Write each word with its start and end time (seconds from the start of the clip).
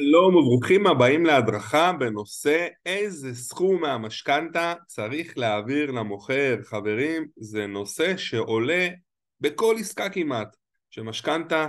שלום 0.00 0.36
וברוכים 0.36 0.86
הבאים 0.86 1.26
להדרכה 1.26 1.92
בנושא 1.92 2.66
איזה 2.86 3.34
סכום 3.34 3.80
מהמשכנתה 3.80 4.74
צריך 4.86 5.38
להעביר 5.38 5.90
למוכר. 5.90 6.56
חברים, 6.64 7.28
זה 7.36 7.66
נושא 7.66 8.16
שעולה 8.16 8.88
בכל 9.40 9.76
עסקה 9.78 10.08
כמעט, 10.08 10.56
שמשכנתה, 10.90 11.66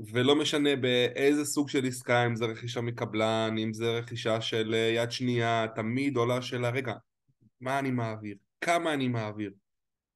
ולא 0.00 0.36
משנה 0.36 0.76
באיזה 0.76 1.44
סוג 1.44 1.68
של 1.68 1.86
עסקה, 1.86 2.26
אם 2.26 2.36
זה 2.36 2.44
רכישה 2.44 2.80
מקבלן, 2.80 3.54
אם 3.58 3.72
זה 3.72 3.90
רכישה 3.90 4.40
של 4.40 4.74
אה, 4.74 4.92
יד 4.94 5.10
שנייה, 5.10 5.66
תמיד 5.74 6.16
עולה 6.16 6.42
שאלה, 6.42 6.70
רגע, 6.70 6.94
מה 7.60 7.78
אני 7.78 7.90
מעביר? 7.90 8.36
כמה 8.60 8.94
אני 8.94 9.08
מעביר? 9.08 9.52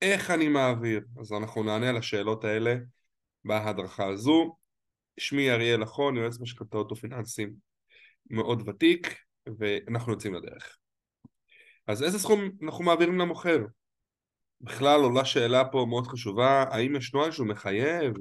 איך 0.03 0.31
אני 0.31 0.49
מעביר? 0.49 1.01
אז 1.21 1.33
אנחנו 1.33 1.63
נענה 1.63 1.89
על 1.89 1.97
השאלות 1.97 2.45
האלה 2.45 2.75
בהדרכה 3.45 4.07
הזו. 4.07 4.57
שמי 5.19 5.51
אריאל 5.51 5.83
אחון, 5.83 6.17
יועץ 6.17 6.41
משכנתאות 6.41 6.93
ופיננסים 6.93 7.53
מאוד 8.31 8.69
ותיק, 8.69 9.19
ואנחנו 9.59 10.13
יוצאים 10.13 10.35
לדרך. 10.35 10.79
אז 11.87 12.03
איזה 12.03 12.19
סכום 12.19 12.41
אנחנו 12.63 12.85
מעבירים 12.85 13.19
למוכר? 13.19 13.59
בכלל 14.61 15.01
עולה 15.01 15.25
שאלה 15.25 15.65
פה 15.65 15.87
מאוד 15.89 16.07
חשובה, 16.07 16.65
האם 16.71 16.97
יש 16.97 17.15
נוהל 17.15 17.31
שהוא 17.31 17.47
מחייב? 17.47 18.13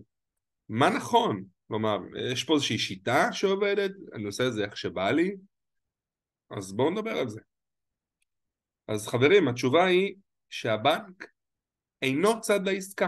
מה 0.69 0.89
נכון? 0.89 1.43
כלומר, 1.67 1.97
יש 2.31 2.43
פה 2.43 2.53
איזושהי 2.53 2.77
שיטה 2.77 3.33
שעובדת, 3.33 3.91
אני 4.13 4.23
עושה 4.23 4.47
את 4.47 4.53
זה 4.53 4.65
איך 4.65 4.77
שבא 4.77 5.11
לי, 5.11 5.35
אז 6.57 6.73
בואו 6.73 6.89
נדבר 6.89 7.17
על 7.17 7.29
זה. 7.29 7.39
אז 8.87 9.07
חברים, 9.07 9.47
התשובה 9.47 9.85
היא 9.85 10.15
שהבנק 10.49 11.27
אינו 12.01 12.41
צד 12.41 12.67
לעסקה, 12.67 13.07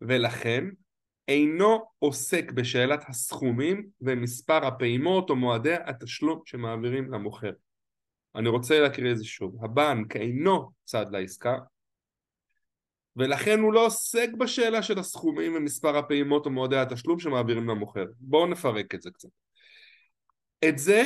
ולכן 0.00 0.64
אינו 1.28 1.84
עוסק 1.98 2.52
בשאלת 2.52 3.04
הסכומים 3.08 3.86
ומספר 4.00 4.66
הפעימות 4.66 5.30
או 5.30 5.36
מועדי 5.36 5.74
התשלום 5.74 6.40
שמעבירים 6.44 7.10
למוכר. 7.10 7.52
אני 8.34 8.48
רוצה 8.48 8.80
להקריא 8.80 9.12
את 9.12 9.18
זה 9.18 9.24
שוב. 9.24 9.64
הבנק 9.64 10.16
אינו 10.16 10.70
צד 10.84 11.06
לעסקה 11.10 11.58
ולכן 13.16 13.60
הוא 13.60 13.72
לא 13.72 13.86
עוסק 13.86 14.28
בשאלה 14.38 14.82
של 14.82 14.98
הסכומים 14.98 15.54
ומספר 15.54 15.96
הפעימות 15.96 16.46
או 16.46 16.50
מועדי 16.50 16.76
התשלום 16.76 17.18
שמעבירים 17.18 17.68
למוכר. 17.68 18.04
בואו 18.20 18.46
נפרק 18.46 18.94
את 18.94 19.02
זה 19.02 19.10
קצת. 19.10 19.28
את 20.68 20.78
זה 20.78 21.02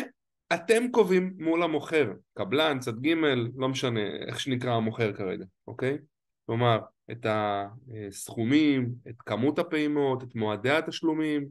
אתם 0.54 0.90
קובעים 0.90 1.34
מול 1.38 1.62
המוכר, 1.62 2.12
קבלן, 2.34 2.78
צד 2.78 2.98
ג', 3.00 3.14
לא 3.56 3.68
משנה 3.68 4.00
איך 4.28 4.40
שנקרא 4.40 4.72
המוכר 4.72 5.12
כרגע, 5.12 5.44
אוקיי? 5.66 5.98
כלומר, 6.46 6.78
את 7.10 7.26
הסכומים, 7.28 8.94
את 9.08 9.22
כמות 9.26 9.58
הפעימות, 9.58 10.22
את 10.22 10.34
מועדי 10.34 10.70
התשלומים, 10.70 11.48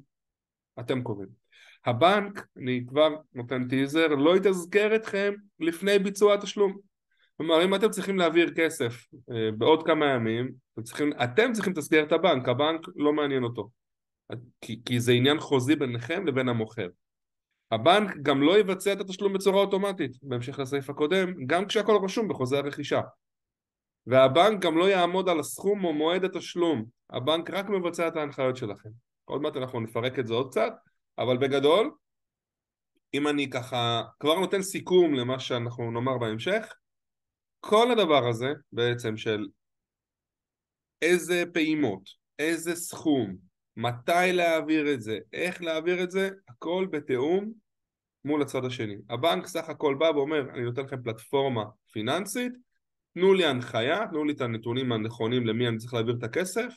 אתם 0.80 1.04
קובעים. 1.04 1.30
הבנק, 1.86 2.48
אני 2.58 2.86
כבר 2.88 3.10
נותן 3.34 3.68
טיזר, 3.68 4.08
לא 4.08 4.38
יתזכר 4.38 4.96
אתכם 4.96 5.34
לפני 5.60 6.00
ביצוע 6.00 6.34
התשלום. 6.34 6.78
כלומר, 7.38 7.64
אם 7.64 7.76
אתם 7.76 7.90
צריכים 7.90 8.18
להעביר 8.18 8.54
כסף 8.56 9.08
אה, 9.32 9.52
בעוד 9.58 9.86
כמה 9.86 10.06
ימים, 10.06 10.52
אתם 10.74 10.84
צריכים, 10.84 11.14
אתם 11.24 11.54
צריכים 11.54 11.74
לתזכר 11.74 12.04
את 12.04 12.12
הבנק, 12.12 12.50
הבנק 12.50 12.82
לא 12.96 13.14
מעניין 13.14 13.44
אותו. 13.44 13.70
כי, 14.62 14.82
כי 14.86 15.00
זה 15.00 15.12
עניין 15.12 15.40
חוזי 15.40 15.76
ביניכם 15.76 16.28
לבין 16.28 16.50
המוכר. 16.50 16.88
הבנק 17.72 18.18
גם 18.22 18.42
לא 18.42 18.60
יבצע 18.60 18.94
את 18.94 19.02
התשלום 19.02 19.34
בצורה 19.34 19.62
אוטומטית, 19.62 20.12
בהמשך 20.22 20.60
לסעיף 20.60 20.90
הקודם, 20.90 21.46
גם 21.46 21.66
כשהכל 21.66 21.98
רשום 22.04 22.28
בחוזה 22.28 22.58
הרכישה. 22.58 23.02
והבנק 24.08 24.62
גם 24.62 24.78
לא 24.78 24.90
יעמוד 24.90 25.30
על 25.30 25.40
הסכום 25.40 25.86
או 25.86 25.94
מועד 25.94 26.24
התשלום, 26.24 26.86
הבנק 27.10 27.50
רק 27.50 27.70
מבצע 27.70 28.08
את 28.08 28.16
ההנחיות 28.16 28.58
שלכם. 28.58 28.90
עוד 29.26 29.42
מעט 29.42 29.56
אנחנו 29.58 29.80
נפרק 29.80 30.20
את 30.20 30.28
זה 30.28 30.34
עוד 30.34 30.52
קצת, 30.52 30.74
אבל 31.18 31.38
בגדול, 31.38 31.92
אם 33.14 33.28
אני 33.28 33.50
ככה 33.50 34.04
כבר 34.20 34.40
נותן 34.40 34.62
סיכום 34.62 35.14
למה 35.14 35.40
שאנחנו 35.40 35.92
נאמר 35.92 36.18
בהמשך, 36.18 36.74
כל 37.60 37.92
הדבר 37.92 38.28
הזה 38.28 38.54
בעצם 38.72 39.18
של 39.18 39.48
איזה 41.02 41.44
פעימות, 41.54 42.02
איזה 42.40 42.76
סכום, 42.76 43.36
מתי 43.78 44.34
להעביר 44.34 44.94
את 44.94 45.02
זה, 45.02 45.18
איך 45.34 45.62
להעביר 45.62 46.04
את 46.04 46.12
זה, 46.12 46.30
הכל 46.48 46.88
בתיאום 46.92 47.52
מול 48.26 48.42
הצד 48.42 48.66
השני. 48.66 48.96
הבנק 49.10 49.48
סך 49.48 49.70
הכל 49.70 49.96
בא 50.00 50.06
ואומר, 50.06 50.42
אני 50.54 50.62
נותן 50.62 50.82
לכם 50.82 51.04
פלטפורמה 51.04 51.64
פיננסית, 51.92 52.67
תנו 53.20 53.34
לי 53.34 53.46
הנחיה, 53.46 54.08
תנו 54.10 54.24
לי 54.24 54.34
את 54.34 54.42
הנתונים 54.42 54.92
הנכונים 54.92 55.48
למי 55.48 55.68
אני 55.68 55.78
צריך 55.78 55.94
להעביר 55.94 56.16
את 56.20 56.24
הכסף, 56.24 56.74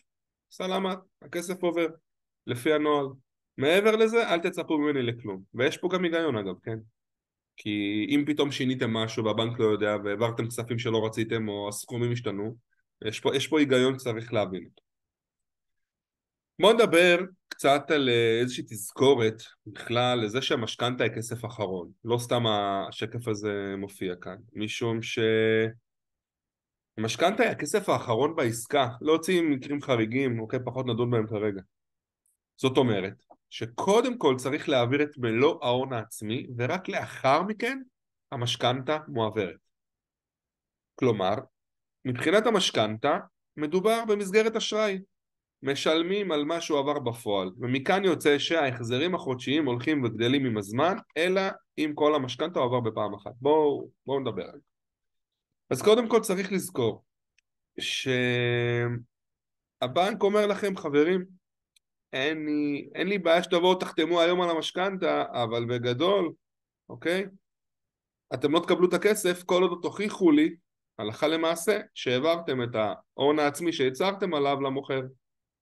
סלמת, 0.51 0.99
הכסף 1.23 1.63
עובר, 1.63 1.87
לפי 2.47 2.73
הנוהל. 2.73 3.07
מעבר 3.59 3.97
לזה, 3.97 4.29
אל 4.29 4.39
תצפו 4.39 4.79
ממני 4.79 5.03
לכלום. 5.03 5.43
ויש 5.55 5.77
פה 5.77 5.89
גם 5.93 6.05
היגיון 6.05 6.37
אגב, 6.37 6.55
כן? 6.63 6.79
כי 7.57 8.07
אם 8.09 8.25
פתאום 8.27 8.51
שיניתם 8.53 8.91
משהו 8.91 9.25
והבנק 9.25 9.59
לא 9.59 9.65
יודע 9.65 9.97
והעברתם 10.05 10.47
כספים 10.47 10.79
שלא 10.79 11.07
רציתם 11.07 11.49
או 11.49 11.69
הסכומים 11.69 12.13
השתנו, 12.13 12.57
יש 13.05 13.21
פה, 13.21 13.37
יש 13.37 13.47
פה 13.47 13.59
היגיון 13.59 13.99
שצריך 13.99 14.33
להבין 14.33 14.65
אותו. 14.65 14.83
בואו 16.61 16.73
נדבר 16.73 17.19
קצת 17.49 17.91
על 17.91 18.09
אה, 18.09 18.41
איזושהי 18.41 18.65
תזכורת 18.65 19.43
בכלל 19.67 20.25
לזה 20.25 20.43
שהמשכנתה 20.43 21.05
היא 21.05 21.13
כסף 21.13 21.45
אחרון. 21.45 21.91
לא 22.05 22.19
סתם 22.19 22.47
השקף 22.47 23.29
הזה 23.29 23.75
מופיע 23.79 24.15
כאן, 24.17 24.37
משום 24.53 25.03
ש... 25.03 25.19
המשכנתה 27.01 27.43
היא 27.43 27.51
הכסף 27.51 27.89
האחרון 27.89 28.37
בעסקה, 28.37 28.89
להוציא 29.01 29.43
מקרים 29.43 29.83
חריגים, 29.83 30.41
אוקיי, 30.41 30.59
פחות 30.65 30.87
נדון 30.87 31.11
בהם 31.11 31.27
כרגע. 31.27 31.61
זאת 32.57 32.77
אומרת, 32.77 33.13
שקודם 33.51 34.19
כל 34.19 34.35
צריך 34.39 34.69
להעביר 34.69 35.03
את 35.03 35.19
מלוא 35.19 35.65
ההון 35.65 35.93
העצמי, 35.93 36.47
ורק 36.57 36.89
לאחר 36.89 37.43
מכן 37.43 37.83
המשכנתה 38.33 38.99
מועברת. 39.09 39.57
כלומר, 40.95 41.35
מבחינת 42.05 42.47
המשכנתה, 42.47 43.19
מדובר 43.57 44.05
במסגרת 44.09 44.57
אשראי. 44.57 44.99
משלמים 45.63 46.33
על 46.33 46.45
מה 46.45 46.61
שהוא 46.61 46.79
עבר 46.79 46.99
בפועל, 46.99 47.51
ומכאן 47.59 48.05
יוצא 48.05 48.39
שההחזרים 48.39 49.15
החודשיים 49.15 49.67
הולכים 49.67 50.05
וגדלים 50.05 50.47
עם 50.47 50.57
הזמן, 50.57 50.97
אלא 51.17 51.43
אם 51.79 51.93
כל 51.95 52.15
המשכנתה 52.15 52.61
עבר 52.61 52.81
בפעם 52.81 53.15
אחת. 53.15 53.33
בואו 53.41 53.89
בוא 54.07 54.21
נדבר 54.21 54.45
על 54.45 54.59
זה. 54.59 54.71
אז 55.71 55.83
קודם 55.83 56.09
כל 56.09 56.21
צריך 56.21 56.53
לזכור 56.53 57.05
שהבנק 57.81 58.93
אומר 60.23 60.47
לכם 60.47 60.77
חברים 60.77 61.25
אין 62.13 62.45
לי, 62.47 62.91
אין 62.95 63.09
לי 63.09 63.19
בעיה 63.19 63.43
שתבואו 63.43 63.75
תחתמו 63.75 64.21
היום 64.21 64.41
על 64.41 64.51
המשכנתה 64.51 65.25
אבל 65.33 65.65
בגדול 65.65 66.33
אוקיי? 66.89 67.27
אתם 68.35 68.53
לא 68.53 68.61
תקבלו 68.61 68.89
את 68.89 68.95
הכסף 68.95 69.43
כל 69.43 69.63
עוד 69.63 69.79
תוכיחו 69.83 70.31
לי 70.31 70.55
הלכה 70.99 71.29
למעשה 71.29 71.81
שהעברתם 71.95 72.63
את 72.63 72.69
ההון 72.75 73.39
העצמי 73.39 73.73
שהצהרתם 73.73 74.35
עליו 74.35 74.61
למוכר. 74.61 75.03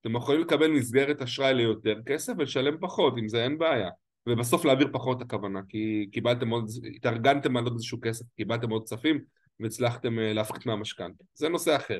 אתם 0.00 0.16
יכולים 0.16 0.40
לקבל 0.40 0.70
מסגרת 0.70 1.22
אשראי 1.22 1.54
ליותר 1.54 1.98
כסף 2.06 2.32
ולשלם 2.38 2.78
פחות 2.80 3.14
עם 3.16 3.28
זה 3.28 3.44
אין 3.44 3.58
בעיה. 3.58 3.90
ובסוף 4.28 4.64
להעביר 4.64 4.88
פחות 4.92 5.22
הכוונה 5.22 5.60
כי 5.68 6.08
קיבלתם 6.12 6.50
עוד, 6.50 6.68
התארגנתם 6.96 7.56
על 7.56 7.64
עוד 7.64 7.72
איזשהו 7.72 7.98
כסף, 8.02 8.24
קיבלתם 8.36 8.70
עוד 8.70 8.84
כספים 8.84 9.24
והצלחתם 9.60 10.18
אה, 10.18 10.32
להפחית 10.32 10.66
מהמשכנתה. 10.66 11.24
זה 11.34 11.48
נושא 11.48 11.76
אחר. 11.76 11.98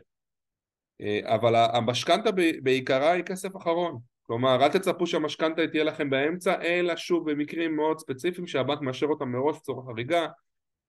אה, 1.00 1.20
אבל 1.34 1.54
המשכנתה 1.56 2.30
בעיקרה 2.62 3.12
היא 3.12 3.22
כסף 3.22 3.56
אחרון. 3.56 3.98
כלומר, 4.22 4.64
אל 4.64 4.68
תצפו 4.68 5.06
שהמשכנתה 5.06 5.66
תהיה 5.66 5.84
לכם 5.84 6.10
באמצע, 6.10 6.62
אלא 6.62 6.96
שוב 6.96 7.30
במקרים 7.30 7.76
מאוד 7.76 7.98
ספציפיים 7.98 8.46
שהבנק 8.46 8.80
מאשר 8.80 9.06
אותם 9.06 9.28
מראש 9.28 9.56
בצורה 9.56 9.84
חריגה, 9.86 10.26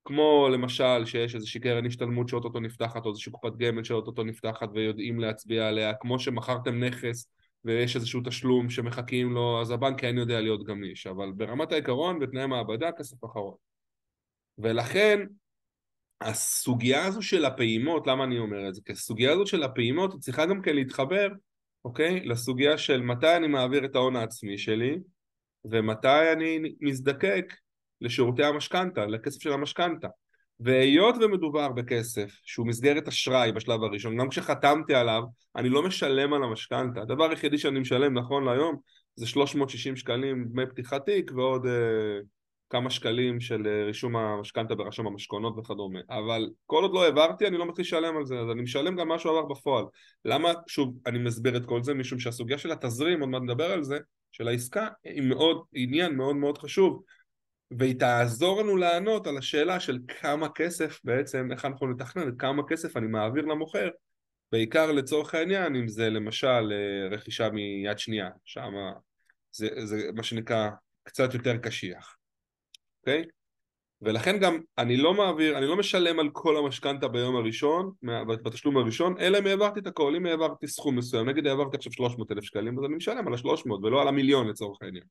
כמו 0.06 0.50
למשל 0.52 1.06
שיש 1.06 1.36
איזושהי 1.36 1.60
קרן 1.60 1.86
השתלמות 1.86 2.28
שאו-טו-טו 2.28 2.60
נפתחת, 2.60 3.06
או 3.06 3.10
איזושהי 3.10 3.32
קופת 3.32 3.56
גמל 3.58 3.84
שאו-טו-טו 3.84 4.24
נפתחת 4.24 4.70
ויודעים 4.74 5.20
להצביע 5.20 5.68
עליה, 5.68 5.94
כמו 5.94 6.20
שמכרתם 6.20 6.84
נכס 6.84 7.28
ויש 7.66 7.96
איזשהו 7.96 8.22
תשלום 8.26 8.70
שמחכים 8.70 9.34
לו, 9.34 9.62
אז 9.62 9.72
הבנק 9.72 10.02
כן 10.02 10.18
יודע 10.18 10.42
להיות 10.42 10.64
גמיש, 10.64 11.08
אבל 11.08 11.32
ברמת 11.32 11.72
העיקרון, 11.72 12.20
בתנאי 12.20 12.46
מעבדה, 12.46 12.92
כסף 12.92 13.26
אחרון. 13.26 13.56
ולכן 14.58 15.20
הסוגיה 16.22 17.06
הזו 17.06 17.22
של 17.22 17.46
הפעימות, 17.46 18.08
למה 18.08 18.24
אני 18.24 18.40
אומר 18.40 18.70
את 18.70 18.76
זה? 18.76 18.82
כי 18.86 18.92
הסוגיה 18.92 19.32
הזו 19.32 19.48
של 19.48 19.64
הפעימות 19.64 20.14
היא 20.14 20.22
צריכה 20.22 20.46
גם 20.46 20.62
כן 20.62 20.76
להתחבר, 20.76 21.28
אוקיי? 21.86 22.26
לסוגיה 22.26 22.78
של 22.78 23.02
מתי 23.02 23.36
אני 23.36 23.48
מעביר 23.48 23.86
את 23.86 23.96
ההון 23.96 24.16
העצמי 24.16 24.58
שלי 24.58 24.98
ומתי 25.66 26.32
אני 26.34 26.60
מזדקק 26.82 27.54
לשירותי 28.02 28.44
המשכנתה, 28.44 29.06
לכסף 29.06 29.42
של 29.42 29.54
המשכנתה. 29.54 30.08
והיות 30.60 31.16
ומדובר 31.22 31.72
בכסף 31.72 32.40
שהוא 32.44 32.68
מסגרת 32.68 33.08
אשראי 33.08 33.52
בשלב 33.52 33.84
הראשון, 33.84 34.18
גם 34.18 34.30
כשחתמתי 34.30 34.94
עליו, 34.94 35.24
אני 35.56 35.70
לא 35.70 35.84
משלם 35.84 36.34
על 36.34 36.44
המשכנתה. 36.44 37.02
הדבר 37.02 37.30
היחידי 37.30 37.58
שאני 37.58 37.80
משלם 37.80 38.18
נכון 38.18 38.46
להיום 38.46 38.76
זה 39.16 39.28
360 39.28 39.96
שקלים 39.96 40.46
דמי 40.50 40.66
פתיחת 40.66 41.06
תיק 41.06 41.32
ועוד... 41.36 41.66
אה, 41.66 42.20
כמה 42.70 42.90
שקלים 42.90 43.40
של 43.40 43.68
אה, 43.68 43.86
רישום 43.86 44.16
המשכנתה 44.16 44.76
ברשם 44.76 45.08
המשכונות 45.08 45.58
וכדומה 45.58 46.00
אבל 46.10 46.50
כל 46.66 46.84
עוד 46.84 46.94
לא 46.94 47.04
העברתי 47.04 47.48
אני 47.48 47.58
לא 47.58 47.68
מתחיל 47.68 47.84
לשלם 47.84 48.18
על 48.18 48.26
זה 48.26 48.40
אז 48.40 48.50
אני 48.52 48.62
משלם 48.62 48.96
גם 48.96 49.08
מה 49.08 49.20
שהוא 49.20 49.32
עבר 49.32 49.46
בפועל. 49.46 49.86
למה 50.26 50.54
שוב 50.68 50.98
אני 51.06 51.20
מסביר 51.20 51.58
את 51.58 51.66
כל 51.66 51.84
זה 51.84 51.94
משום 51.94 52.20
שהסוגיה 52.20 52.58
של 52.58 52.72
התזרים 52.72 53.20
עוד 53.20 53.30
מעט 53.30 53.42
נדבר 53.42 53.72
על 53.72 53.84
זה 53.84 53.98
של 54.32 54.48
העסקה 54.48 54.88
היא 55.04 55.22
מאוד 55.22 55.64
עניין 55.74 56.16
מאוד 56.16 56.36
מאוד 56.36 56.58
חשוב. 56.58 57.04
והיא 57.72 58.00
תעזור 58.00 58.62
לנו 58.62 58.78
לענות 58.78 59.28
על 59.28 59.38
השאלה 59.38 59.80
של 59.80 60.00
כמה 60.08 60.50
כסף 60.50 61.00
בעצם, 61.04 61.52
איך 61.52 61.66
אנחנו 61.66 61.88
נתכנן, 61.88 62.38
כמה 62.38 62.64
כסף 62.68 62.98
אני 62.98 63.08
מעביר 63.08 63.46
למוכר, 63.46 63.90
בעיקר 64.52 64.92
לצורך 64.92 65.36
העניין, 65.36 65.76
אם 65.76 65.88
זה 65.88 66.10
למשל 66.10 66.72
אה, 66.72 67.08
רכישה 67.12 67.50
מיד 67.50 68.00
שנייה, 68.00 68.30
שם 68.46 68.74
זה, 69.52 69.68
זה 69.86 70.10
מה 70.16 70.24
שנקרא 70.24 70.70
קצת 71.04 71.34
יותר 71.34 71.58
קשיח, 71.58 72.16
אוקיי? 73.00 73.26
ולכן 74.02 74.40
גם 74.40 74.60
אני 74.78 74.98
לא 74.98 75.14
מעביר, 75.14 75.58
אני 75.58 75.66
לא 75.66 75.78
משלם 75.78 76.20
על 76.20 76.30
כל 76.34 76.58
המשכנתה 76.58 77.08
ביום 77.08 77.36
הראשון, 77.36 77.92
בתשלום 78.44 78.78
הראשון, 78.78 79.18
אלא 79.20 79.40
אם 79.40 79.46
העברתי 79.46 79.80
את 79.80 79.88
הכל, 79.88 80.16
אם 80.16 80.26
העברתי 80.26 80.68
סכום 80.68 80.96
מסוים, 80.96 81.30
נגיד 81.30 81.48
העברתי 81.48 81.78
עכשיו 81.78 81.92
300 81.92 82.32
אלף 82.32 82.44
שקלים, 82.44 82.80
אז 82.80 82.86
אני 82.86 82.96
משלם 82.96 83.28
על 83.28 83.34
ה-300 83.34 83.72
ולא 83.72 84.02
על 84.02 84.08
המיליון 84.08 84.48
לצורך 84.48 84.78
העניין, 84.82 85.04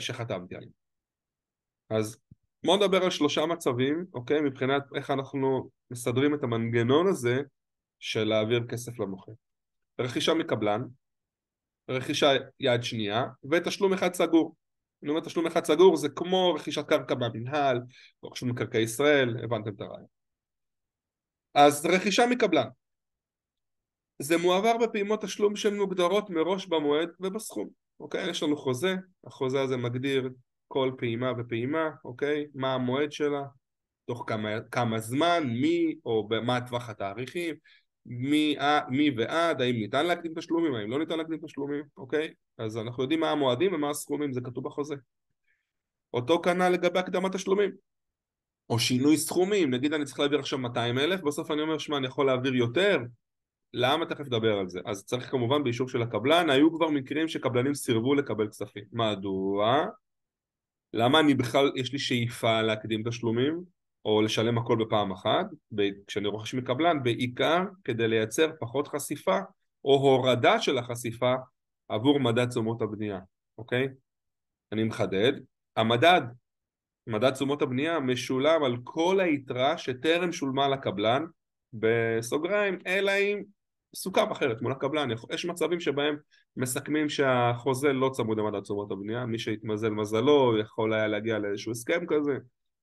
שחתמתי 0.00 0.54
עליהם. 0.54 0.70
אז 1.90 2.18
בואו 2.64 2.76
נדבר 2.76 3.04
על 3.04 3.10
שלושה 3.10 3.46
מצבים, 3.46 4.04
אוקיי? 4.14 4.40
מבחינת 4.40 4.82
איך 4.94 5.10
אנחנו 5.10 5.70
מסדרים 5.90 6.34
את 6.34 6.42
המנגנון 6.42 7.06
הזה 7.06 7.42
של 8.00 8.24
להעביר 8.24 8.66
כסף 8.68 8.98
למוכר. 9.00 9.32
רכישה 10.00 10.34
מקבלן, 10.34 10.82
רכישה 11.88 12.32
יד 12.60 12.82
שנייה, 12.82 13.24
ותשלום 13.50 13.92
אחד 13.92 14.14
סגור. 14.14 14.54
אני 15.04 15.10
אומר 15.10 15.20
תשלום 15.20 15.46
אחד 15.46 15.64
סגור 15.64 15.96
זה 15.96 16.08
כמו 16.08 16.54
רכישת 16.54 16.88
קרקע 16.88 17.14
במנהל, 17.14 17.80
או 18.22 18.28
רשות 18.28 18.48
מקרקעי 18.48 18.82
ישראל, 18.82 19.36
הבנתם 19.44 19.70
את 19.74 19.80
הרעיון. 19.80 20.06
אז 21.54 21.86
רכישה 21.86 22.26
מקבלן. 22.26 22.68
זה 24.18 24.36
מועבר 24.38 24.76
בפעימות 24.78 25.22
תשלום 25.22 25.56
שהן 25.56 25.76
מוגדרות 25.76 26.30
מראש 26.30 26.66
במועד 26.66 27.08
ובסכום, 27.20 27.68
אוקיי? 28.00 28.30
יש 28.30 28.42
לנו 28.42 28.56
חוזה, 28.56 28.94
החוזה 29.26 29.62
הזה 29.62 29.76
מגדיר 29.76 30.30
כל 30.68 30.92
פעימה 30.98 31.32
ופעימה, 31.38 31.90
אוקיי? 32.04 32.46
מה 32.54 32.74
המועד 32.74 33.12
שלה, 33.12 33.42
תוך 34.06 34.24
כמה, 34.26 34.48
כמה 34.70 35.00
זמן, 35.00 35.42
מי 35.46 35.94
או 36.04 36.28
מה 36.42 36.60
טווח 36.60 36.88
התאריכים, 36.88 37.54
מי, 38.06 38.56
מי 38.88 39.10
ועד, 39.16 39.62
האם 39.62 39.76
ניתן 39.76 40.06
להקדים 40.06 40.32
תשלומים, 40.36 40.74
האם 40.74 40.90
לא 40.90 40.98
ניתן 40.98 41.18
להקדים 41.18 41.38
תשלומים, 41.44 41.84
אוקיי? 41.96 42.32
אז 42.58 42.78
אנחנו 42.78 43.02
יודעים 43.02 43.20
מה 43.20 43.30
המועדים 43.30 43.74
ומה 43.74 43.90
הסכומים, 43.90 44.32
זה 44.32 44.40
כתוב 44.40 44.64
בחוזה. 44.64 44.94
אותו 46.14 46.42
כנ"ל 46.42 46.68
לגבי 46.68 46.98
הקדמת 46.98 47.32
תשלומים. 47.32 47.70
או 48.70 48.78
שינוי 48.78 49.16
סכומים, 49.16 49.70
נגיד 49.70 49.92
אני 49.92 50.04
צריך 50.04 50.20
להעביר 50.20 50.38
עכשיו 50.38 50.58
200 50.58 50.98
אלף, 50.98 51.20
בסוף 51.20 51.50
אני 51.50 51.62
אומר, 51.62 51.78
שמע, 51.78 51.96
אני 51.96 52.06
יכול 52.06 52.26
להעביר 52.26 52.54
יותר, 52.54 52.98
למה 53.72 54.06
תכף 54.06 54.26
נדבר 54.26 54.58
על 54.58 54.68
זה? 54.68 54.80
אז 54.86 55.04
צריך 55.04 55.30
כמובן 55.30 55.64
באישור 55.64 55.88
של 55.88 56.02
הקבלן, 56.02 56.50
היו 56.50 56.72
כבר 56.72 56.88
מקרים 56.88 57.28
שקבלנים 57.28 57.74
סירבו 57.74 58.14
לקבל 58.14 58.48
כספים. 58.48 58.84
מדוע? 58.92 59.84
למה 60.92 61.20
אני 61.20 61.34
בכלל, 61.34 61.72
יש 61.76 61.92
לי 61.92 61.98
שאיפה 61.98 62.62
להקדים 62.62 63.08
תשלומים, 63.08 63.73
או 64.04 64.22
לשלם 64.22 64.58
הכל 64.58 64.76
בפעם 64.84 65.12
אחת, 65.12 65.46
כשאני 66.06 66.28
רוכש 66.28 66.54
מקבלן, 66.54 67.02
בעיקר 67.02 67.62
כדי 67.84 68.08
לייצר 68.08 68.50
פחות 68.60 68.88
חשיפה, 68.88 69.38
או 69.84 69.94
הורדה 69.94 70.60
של 70.60 70.78
החשיפה 70.78 71.34
עבור 71.88 72.20
מדד 72.20 72.48
תשומות 72.48 72.82
הבנייה, 72.82 73.20
אוקיי? 73.58 73.88
אני 74.72 74.84
מחדד, 74.84 75.32
המדד, 75.76 76.22
מדד 77.06 77.30
תשומות 77.30 77.62
הבנייה 77.62 78.00
משולם 78.00 78.64
על 78.64 78.76
כל 78.84 79.20
היתרה 79.20 79.78
שטרם 79.78 80.32
שולמה 80.32 80.68
לקבלן, 80.68 81.24
בסוגריים, 81.72 82.78
אלא 82.86 83.12
אם 83.12 83.42
סוכם 83.94 84.30
אחרת 84.30 84.62
מול 84.62 84.72
הקבלן, 84.72 85.08
יש 85.30 85.44
מצבים 85.44 85.80
שבהם 85.80 86.16
מסכמים 86.56 87.08
שהחוזה 87.08 87.92
לא 87.92 88.10
צמוד 88.12 88.38
למדד 88.38 88.60
תשומות 88.60 88.92
הבנייה, 88.92 89.26
מי 89.26 89.38
שהתמזל 89.38 89.90
מזלו 89.90 90.58
יכול 90.58 90.94
היה 90.94 91.06
להגיע 91.06 91.38
לאיזשהו 91.38 91.72
הסכם 91.72 92.06
כזה, 92.08 92.32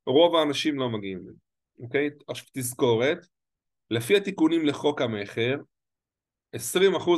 רוב 0.05 0.35
האנשים 0.35 0.79
לא 0.79 0.89
מגיעים 0.89 1.19
לזה, 1.27 1.39
אוקיי? 1.79 2.09
עכשיו 2.27 2.45
תזכורת, 2.53 3.25
לפי 3.89 4.17
התיקונים 4.17 4.65
לחוק 4.65 5.01
המכר, 5.01 5.55
20% 6.55 6.59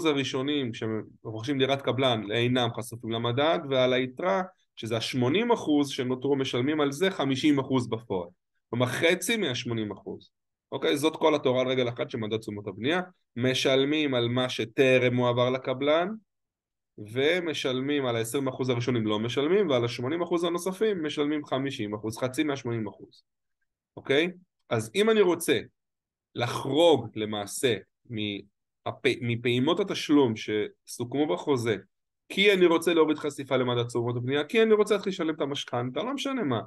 הראשונים 0.05 0.71
כשרוכשים 0.71 1.57
דירת 1.57 1.81
קבלן 1.81 2.31
אינם 2.31 2.69
חשופים 2.73 3.11
למדד 3.11 3.59
ועל 3.69 3.93
היתרה 3.93 4.41
שזה 4.75 4.97
ה-80% 4.97 5.87
שנותרו 5.87 6.35
משלמים 6.35 6.81
על 6.81 6.91
זה 6.91 7.09
50% 7.09 7.21
בפועל 7.89 8.29
כלומר 8.69 8.85
חצי 8.85 9.37
מה-80% 9.37 10.09
אוקיי? 10.71 10.97
זאת 10.97 11.15
כל 11.15 11.35
התורה 11.35 11.61
על 11.61 11.67
רגל 11.67 11.89
אחת 11.89 12.09
של 12.09 12.17
מדד 12.17 12.37
תשומות 12.37 12.67
הבנייה 12.67 13.01
משלמים 13.35 14.13
על 14.13 14.27
מה 14.27 14.49
שטרם 14.49 15.13
מועבר 15.13 15.49
לקבלן 15.49 16.07
ומשלמים 16.97 18.05
על 18.05 18.15
ה-20% 18.15 18.71
הראשונים 18.71 19.07
לא 19.07 19.19
משלמים 19.19 19.69
ועל 19.69 19.83
ה-80% 19.83 20.47
הנוספים 20.47 21.05
משלמים 21.05 21.41
50%, 21.45 22.19
חצי 22.19 22.43
מה-80% 22.43 23.05
אוקיי? 23.97 24.31
אז 24.69 24.91
אם 24.95 25.09
אני 25.09 25.21
רוצה 25.21 25.59
לחרוג 26.35 27.09
למעשה 27.15 27.75
מפעימות 29.21 29.79
התשלום 29.79 30.33
שסוכמו 30.35 31.27
בחוזה 31.27 31.75
כי 32.29 32.53
אני 32.53 32.65
רוצה 32.65 32.93
להוריד 32.93 33.17
חשיפה 33.17 33.57
למדד 33.57 33.87
תשומות 33.87 34.15
הבנייה, 34.15 34.43
כי 34.43 34.63
אני 34.63 34.73
רוצה 34.73 34.93
להתחיל 34.93 35.11
לשלם 35.11 35.35
את 35.35 35.41
המשכנתה, 35.41 36.03
לא 36.03 36.13
משנה 36.13 36.43
מה 36.43 36.61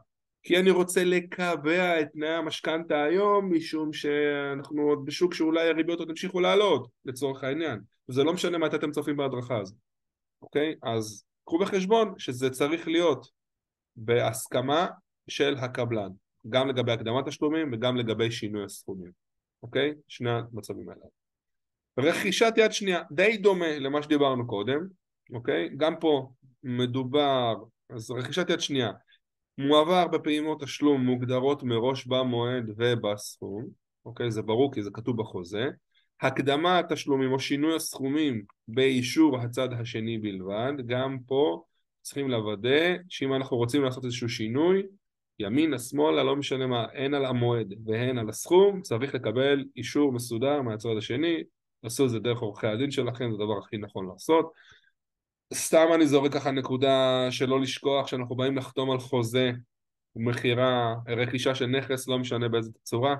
כי 0.46 0.58
אני 0.58 0.70
רוצה 0.70 1.04
לקבע 1.04 2.00
את 2.00 2.08
תנאי 2.12 2.28
המשכנתה 2.28 3.02
היום 3.02 3.52
משום 3.52 3.92
שאנחנו 3.92 4.82
עוד 4.82 5.06
בשוק 5.06 5.34
שאולי 5.34 5.68
הריביות 5.68 5.98
עוד 5.98 6.10
ימשיכו 6.10 6.40
לעלות 6.40 6.88
לצורך 7.04 7.44
העניין 7.44 7.80
וזה 8.08 8.24
לא 8.24 8.32
משנה 8.32 8.58
מתי 8.58 8.76
אתם 8.76 8.90
צופים 8.90 9.16
בהדרכה 9.16 9.58
הזאת 9.58 9.76
אוקיי? 10.42 10.74
אז 10.82 11.24
קחו 11.44 11.58
בחשבון 11.58 12.14
שזה 12.18 12.50
צריך 12.50 12.88
להיות 12.88 13.28
בהסכמה 13.96 14.86
של 15.28 15.54
הקבלן, 15.58 16.10
גם 16.48 16.68
לגבי 16.68 16.92
הקדמת 16.92 17.28
תשלומים 17.28 17.70
וגם 17.72 17.96
לגבי 17.96 18.30
שינוי 18.30 18.64
הסכומים, 18.64 19.10
אוקיי? 19.62 19.94
שני 20.08 20.30
המצבים 20.30 20.88
האלה. 20.88 21.06
רכישת 21.98 22.52
יד 22.56 22.72
שנייה, 22.72 23.02
די 23.12 23.36
דומה 23.36 23.78
למה 23.78 24.02
שדיברנו 24.02 24.46
קודם, 24.46 24.86
אוקיי? 25.32 25.68
גם 25.76 26.00
פה 26.00 26.30
מדובר, 26.62 27.54
אז 27.90 28.10
רכישת 28.10 28.50
יד 28.50 28.60
שנייה 28.60 28.92
מועבר 29.58 30.08
בפעימות 30.08 30.62
תשלום 30.62 31.00
מוגדרות 31.00 31.62
מראש 31.62 32.06
במועד 32.06 32.64
ובסכום, 32.76 33.66
אוקיי? 34.04 34.30
זה 34.30 34.42
ברור 34.42 34.72
כי 34.74 34.82
זה 34.82 34.90
כתוב 34.92 35.16
בחוזה, 35.16 35.68
הקדמת 36.20 36.92
תשלומים 36.92 37.32
או 37.32 37.38
שינוי 37.38 37.76
הסכומים 37.76 38.42
באישור 38.68 39.38
הצד 39.38 39.72
השני 39.72 40.18
בלבד, 40.18 40.72
גם 40.86 41.18
פה 41.26 41.62
צריכים 42.02 42.30
לוודא 42.30 42.96
שאם 43.08 43.34
אנחנו 43.34 43.56
רוצים 43.56 43.82
לעשות 43.82 44.04
איזשהו 44.04 44.28
שינוי, 44.28 44.82
ימינה, 45.38 45.78
שמאלה, 45.78 46.24
לא 46.24 46.36
משנה 46.36 46.66
מה, 46.66 46.86
הן 46.94 47.14
על 47.14 47.24
המועד 47.24 47.74
והן 47.86 48.18
על 48.18 48.28
הסכום, 48.28 48.82
צריך 48.82 49.14
לקבל 49.14 49.64
אישור 49.76 50.12
מסודר 50.12 50.62
מהצד 50.62 50.88
השני, 50.98 51.42
עשו 51.82 52.04
את 52.04 52.10
זה 52.10 52.18
דרך 52.18 52.38
עורכי 52.38 52.66
הדין 52.66 52.90
שלכם, 52.90 53.30
זה 53.30 53.42
הדבר 53.42 53.58
הכי 53.58 53.76
נכון 53.78 54.08
לעשות. 54.08 54.52
סתם 55.54 55.86
אני 55.94 56.06
זורק 56.06 56.32
ככה 56.32 56.50
נקודה 56.50 57.26
שלא 57.30 57.60
לשכוח 57.60 58.06
שאנחנו 58.06 58.36
באים 58.36 58.56
לחתום 58.56 58.90
על 58.90 58.98
חוזה 58.98 59.52
מכירה, 60.16 60.94
רכישה 61.08 61.54
של 61.54 61.66
נכס, 61.66 62.08
לא 62.08 62.18
משנה 62.18 62.48
באיזה 62.48 62.70
צורה, 62.82 63.14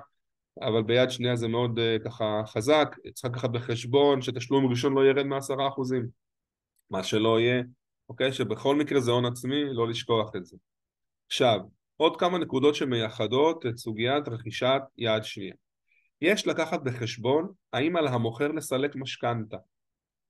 אבל 0.61 0.83
ביד 0.83 1.09
שנייה 1.09 1.35
זה 1.35 1.47
מאוד 1.47 1.79
uh, 1.79 2.03
ככה 2.05 2.41
חזק, 2.45 2.95
צריך 3.13 3.33
לקחת 3.33 3.49
בחשבון 3.49 4.21
שתשלום 4.21 4.65
ראשון 4.65 4.93
לא 4.93 5.05
ירד 5.05 5.25
מעשרה 5.25 5.67
אחוזים, 5.67 6.07
מה 6.89 7.03
שלא 7.03 7.39
יהיה, 7.39 7.63
אוקיי? 8.09 8.33
שבכל 8.33 8.75
מקרה 8.75 8.99
זה 8.99 9.11
הון 9.11 9.25
עצמי, 9.25 9.73
לא 9.73 9.87
לשכוח 9.87 10.35
את 10.35 10.45
זה. 10.45 10.57
עכשיו, 11.27 11.59
עוד 11.97 12.19
כמה 12.19 12.37
נקודות 12.37 12.75
שמייחדות 12.75 13.65
את 13.65 13.77
סוגיית 13.77 14.27
רכישת 14.27 14.81
יד 14.97 15.23
שנייה. 15.23 15.53
יש 16.21 16.47
לקחת 16.47 16.79
בחשבון 16.83 17.51
האם 17.73 17.97
על 17.97 18.07
המוכר 18.07 18.47
לסלק 18.47 18.95
משכנתה. 18.95 19.57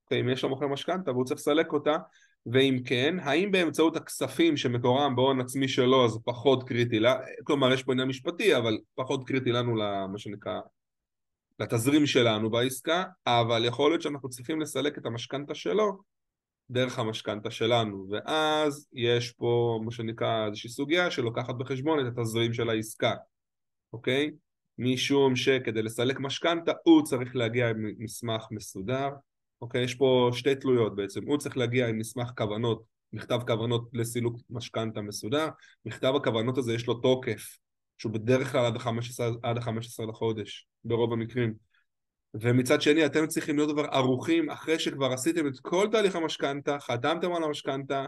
אוקיי, 0.04 0.20
אם 0.20 0.28
יש 0.28 0.44
למוכר 0.44 0.66
משכנתה 0.66 1.10
והוא 1.10 1.24
צריך 1.24 1.40
לסלק 1.40 1.72
אותה, 1.72 1.96
ואם 2.52 2.78
כן, 2.84 3.16
האם 3.22 3.50
באמצעות 3.50 3.96
הכספים 3.96 4.56
שמקורם 4.56 5.16
בהון 5.16 5.40
עצמי 5.40 5.68
שלו 5.68 6.04
אז 6.04 6.18
פחות 6.24 6.68
קריטי, 6.68 6.98
לה, 6.98 7.16
כלומר 7.44 7.72
יש 7.72 7.82
פה 7.82 7.92
עניין 7.92 8.08
משפטי 8.08 8.56
אבל 8.56 8.78
פחות 8.94 9.26
קריטי 9.26 9.52
לנו 9.52 9.76
למה 9.76 10.18
שנקרא 10.18 10.60
לתזרים 11.60 12.06
שלנו 12.06 12.50
בעסקה, 12.50 13.04
אבל 13.26 13.64
יכול 13.64 13.90
להיות 13.90 14.02
שאנחנו 14.02 14.28
צריכים 14.28 14.60
לסלק 14.60 14.98
את 14.98 15.06
המשכנתה 15.06 15.54
שלו 15.54 15.98
דרך 16.70 16.98
המשכנתה 16.98 17.50
שלנו, 17.50 18.06
ואז 18.10 18.88
יש 18.92 19.32
פה 19.32 19.80
מה 19.84 19.90
שנקרא 19.90 20.46
איזושהי 20.46 20.70
סוגיה 20.70 21.10
שלוקחת 21.10 21.54
בחשבון 21.54 22.06
את 22.06 22.18
התזרים 22.18 22.52
של 22.52 22.70
העסקה, 22.70 23.14
אוקיי? 23.92 24.30
משום 24.78 25.36
שכדי 25.36 25.82
לסלק 25.82 26.20
משכנתה 26.20 26.72
הוא 26.84 27.02
צריך 27.02 27.36
להגיע 27.36 27.70
עם 27.70 27.92
מסמך 27.98 28.46
מסודר 28.50 29.08
אוקיי? 29.62 29.84
יש 29.84 29.94
פה 29.94 30.30
שתי 30.32 30.54
תלויות 30.54 30.96
בעצם, 30.96 31.20
הוא 31.26 31.38
צריך 31.38 31.56
להגיע 31.56 31.88
עם 31.88 31.98
מסמך 31.98 32.30
כוונות, 32.36 32.82
מכתב 33.12 33.40
כוונות 33.46 33.88
לסילוק 33.92 34.36
משכנתה 34.50 35.00
מסודר, 35.00 35.48
מכתב 35.84 36.12
הכוונות 36.16 36.58
הזה 36.58 36.74
יש 36.74 36.86
לו 36.86 36.94
תוקף, 36.94 37.58
שהוא 37.98 38.12
בדרך 38.12 38.52
כלל 38.52 38.66
עד 38.66 38.76
ה-15, 38.76 39.24
עד 39.42 39.58
ה-15 39.58 40.08
לחודש, 40.08 40.66
ברוב 40.84 41.12
המקרים. 41.12 41.54
ומצד 42.34 42.82
שני 42.82 43.06
אתם 43.06 43.26
צריכים 43.26 43.56
להיות 43.56 43.70
כבר 43.70 43.84
ערוכים 43.84 44.50
אחרי 44.50 44.78
שכבר 44.78 45.12
עשיתם 45.12 45.46
את 45.46 45.60
כל 45.62 45.88
תהליך 45.92 46.16
המשכנתה, 46.16 46.78
חתמתם 46.80 47.32
על 47.32 47.44
המשכנתה, 47.44 48.06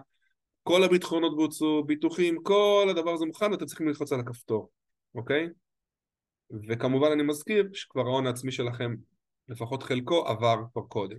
כל 0.62 0.85
הביטחונות 0.85 1.37
בוצעו, 1.37 1.85
ביטוחים, 1.85 2.42
כל 2.42 2.87
הדבר 2.90 3.11
הזה 3.11 3.26
מוכן 3.26 3.52
ואתם 3.52 3.66
צריכים 3.66 3.88
ללחוץ 3.88 4.12
על 4.12 4.21
הכפתור, 4.21 4.71
אוקיי? 5.14 5.49
וכמובן 6.69 7.09
אני 7.12 7.23
מזכיר 7.23 7.69
שכבר 7.73 8.02
ההון 8.02 8.26
העצמי 8.26 8.52
שלכם, 8.52 8.95
לפחות 9.49 9.83
חלקו, 9.83 10.26
עבר 10.26 10.57
כבר 10.73 10.83
קודם. 10.83 11.16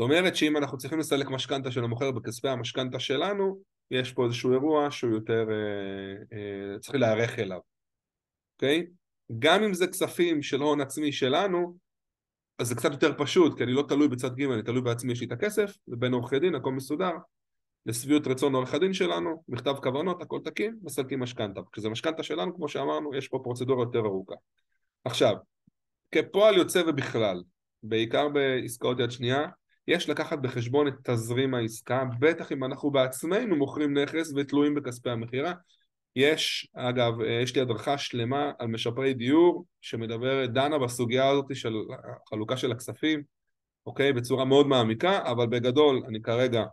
זאת 0.00 0.04
אומרת 0.04 0.36
שאם 0.36 0.56
אנחנו 0.56 0.78
צריכים 0.78 0.98
לסלק 0.98 1.30
משכנתה 1.30 1.70
של 1.70 1.84
המוכר 1.84 2.10
בכספי 2.10 2.48
המשכנתה 2.48 3.00
שלנו, 3.00 3.60
יש 3.90 4.12
פה 4.12 4.24
איזשהו 4.24 4.52
אירוע 4.52 4.90
שהוא 4.90 5.12
יותר 5.12 5.46
אה, 5.50 6.38
אה, 6.38 6.78
צריך 6.78 6.94
להיערך 6.94 7.38
אליו, 7.38 7.58
אוקיי? 8.54 8.86
גם 9.38 9.62
אם 9.62 9.74
זה 9.74 9.86
כספים 9.86 10.42
של 10.42 10.60
הון 10.60 10.80
עצמי 10.80 11.12
שלנו, 11.12 11.76
אז 12.58 12.68
זה 12.68 12.74
קצת 12.74 12.92
יותר 12.92 13.12
פשוט, 13.18 13.56
כי 13.56 13.64
אני 13.64 13.72
לא 13.72 13.84
תלוי 13.88 14.08
בצד 14.08 14.36
ג', 14.36 14.50
אני 14.50 14.62
תלוי 14.62 14.82
בעצמי, 14.82 15.12
יש 15.12 15.20
לי 15.20 15.26
את 15.26 15.32
הכסף, 15.32 15.76
זה 15.86 15.96
בין 15.96 16.12
עורכי 16.12 16.38
דין, 16.38 16.54
הכל 16.54 16.72
מסודר, 16.72 17.12
לשביעות 17.86 18.26
רצון 18.26 18.54
עורך 18.54 18.74
הדין 18.74 18.92
שלנו, 18.92 19.42
מכתב 19.48 19.74
כוונות, 19.82 20.22
הכל 20.22 20.38
תקין, 20.44 20.78
מסלקים 20.82 21.20
משכנתה. 21.20 21.60
כשזה 21.72 21.88
משכנתה 21.88 22.22
שלנו, 22.22 22.54
כמו 22.54 22.68
שאמרנו, 22.68 23.14
יש 23.14 23.28
פה 23.28 23.40
פרוצדורה 23.42 23.82
יותר 23.82 23.98
ארוכה. 23.98 24.34
עכשיו, 25.04 25.34
כפועל 26.12 26.56
יוצא 26.56 26.82
ובכלל, 26.86 27.42
בעיקר 27.82 28.28
בעסקאות 28.28 29.00
יד 29.00 29.10
שנייה, 29.10 29.46
יש 29.90 30.08
לקחת 30.08 30.38
בחשבון 30.38 30.88
את 30.88 30.94
תזרים 31.02 31.54
העסקה, 31.54 32.04
בטח 32.18 32.52
אם 32.52 32.64
אנחנו 32.64 32.90
בעצמנו 32.90 33.56
מוכרים 33.56 33.98
נכס 33.98 34.32
ותלויים 34.36 34.74
בכספי 34.74 35.10
המכירה. 35.10 35.52
יש, 36.16 36.68
אגב, 36.74 37.12
יש 37.42 37.54
לי 37.54 37.60
הדרכה 37.60 37.98
שלמה 37.98 38.52
על 38.58 38.66
משפרי 38.66 39.14
דיור 39.14 39.64
שמדברת, 39.80 40.52
דנה 40.52 40.78
בסוגיה 40.78 41.28
הזאת 41.28 41.56
של 41.56 41.74
החלוקה 42.26 42.56
של 42.56 42.72
הכספים, 42.72 43.22
אוקיי? 43.86 44.12
בצורה 44.12 44.44
מאוד 44.44 44.66
מעמיקה, 44.66 45.30
אבל 45.30 45.46
בגדול 45.46 46.02
אני 46.08 46.22
כרגע 46.22 46.64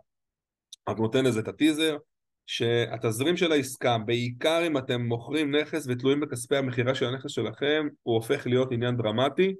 רק 0.88 0.98
נותן 0.98 1.24
לזה 1.24 1.40
את 1.40 1.48
הטיזר, 1.48 1.96
שהתזרים 2.46 3.36
של 3.36 3.52
העסקה, 3.52 3.98
בעיקר 3.98 4.62
אם 4.66 4.78
אתם 4.78 5.02
מוכרים 5.02 5.54
נכס 5.54 5.86
ותלויים 5.88 6.20
בכספי 6.20 6.56
המכירה 6.56 6.94
של 6.94 7.06
הנכס 7.06 7.30
שלכם, 7.30 7.88
הוא 8.02 8.14
הופך 8.14 8.46
להיות 8.46 8.72
עניין 8.72 8.96
דרמטי 8.96 9.54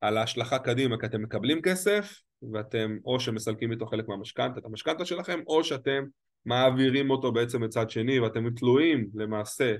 על 0.00 0.16
ההשלכה 0.16 0.58
קדימה, 0.58 0.98
כי 1.00 1.06
אתם 1.06 1.22
מקבלים 1.22 1.62
כסף 1.62 2.20
ואתם 2.52 2.96
או 3.04 3.20
שמסלקים 3.20 3.72
איתו 3.72 3.86
חלק 3.86 4.08
מהמשכנתה, 4.08 4.60
את 4.60 4.64
המשכנתה 4.64 5.04
שלכם, 5.04 5.40
או 5.46 5.64
שאתם 5.64 6.04
מעבירים 6.44 7.10
אותו 7.10 7.32
בעצם 7.32 7.62
לצד 7.62 7.90
שני 7.90 8.20
ואתם 8.20 8.50
תלויים 8.50 9.10
למעשה 9.14 9.74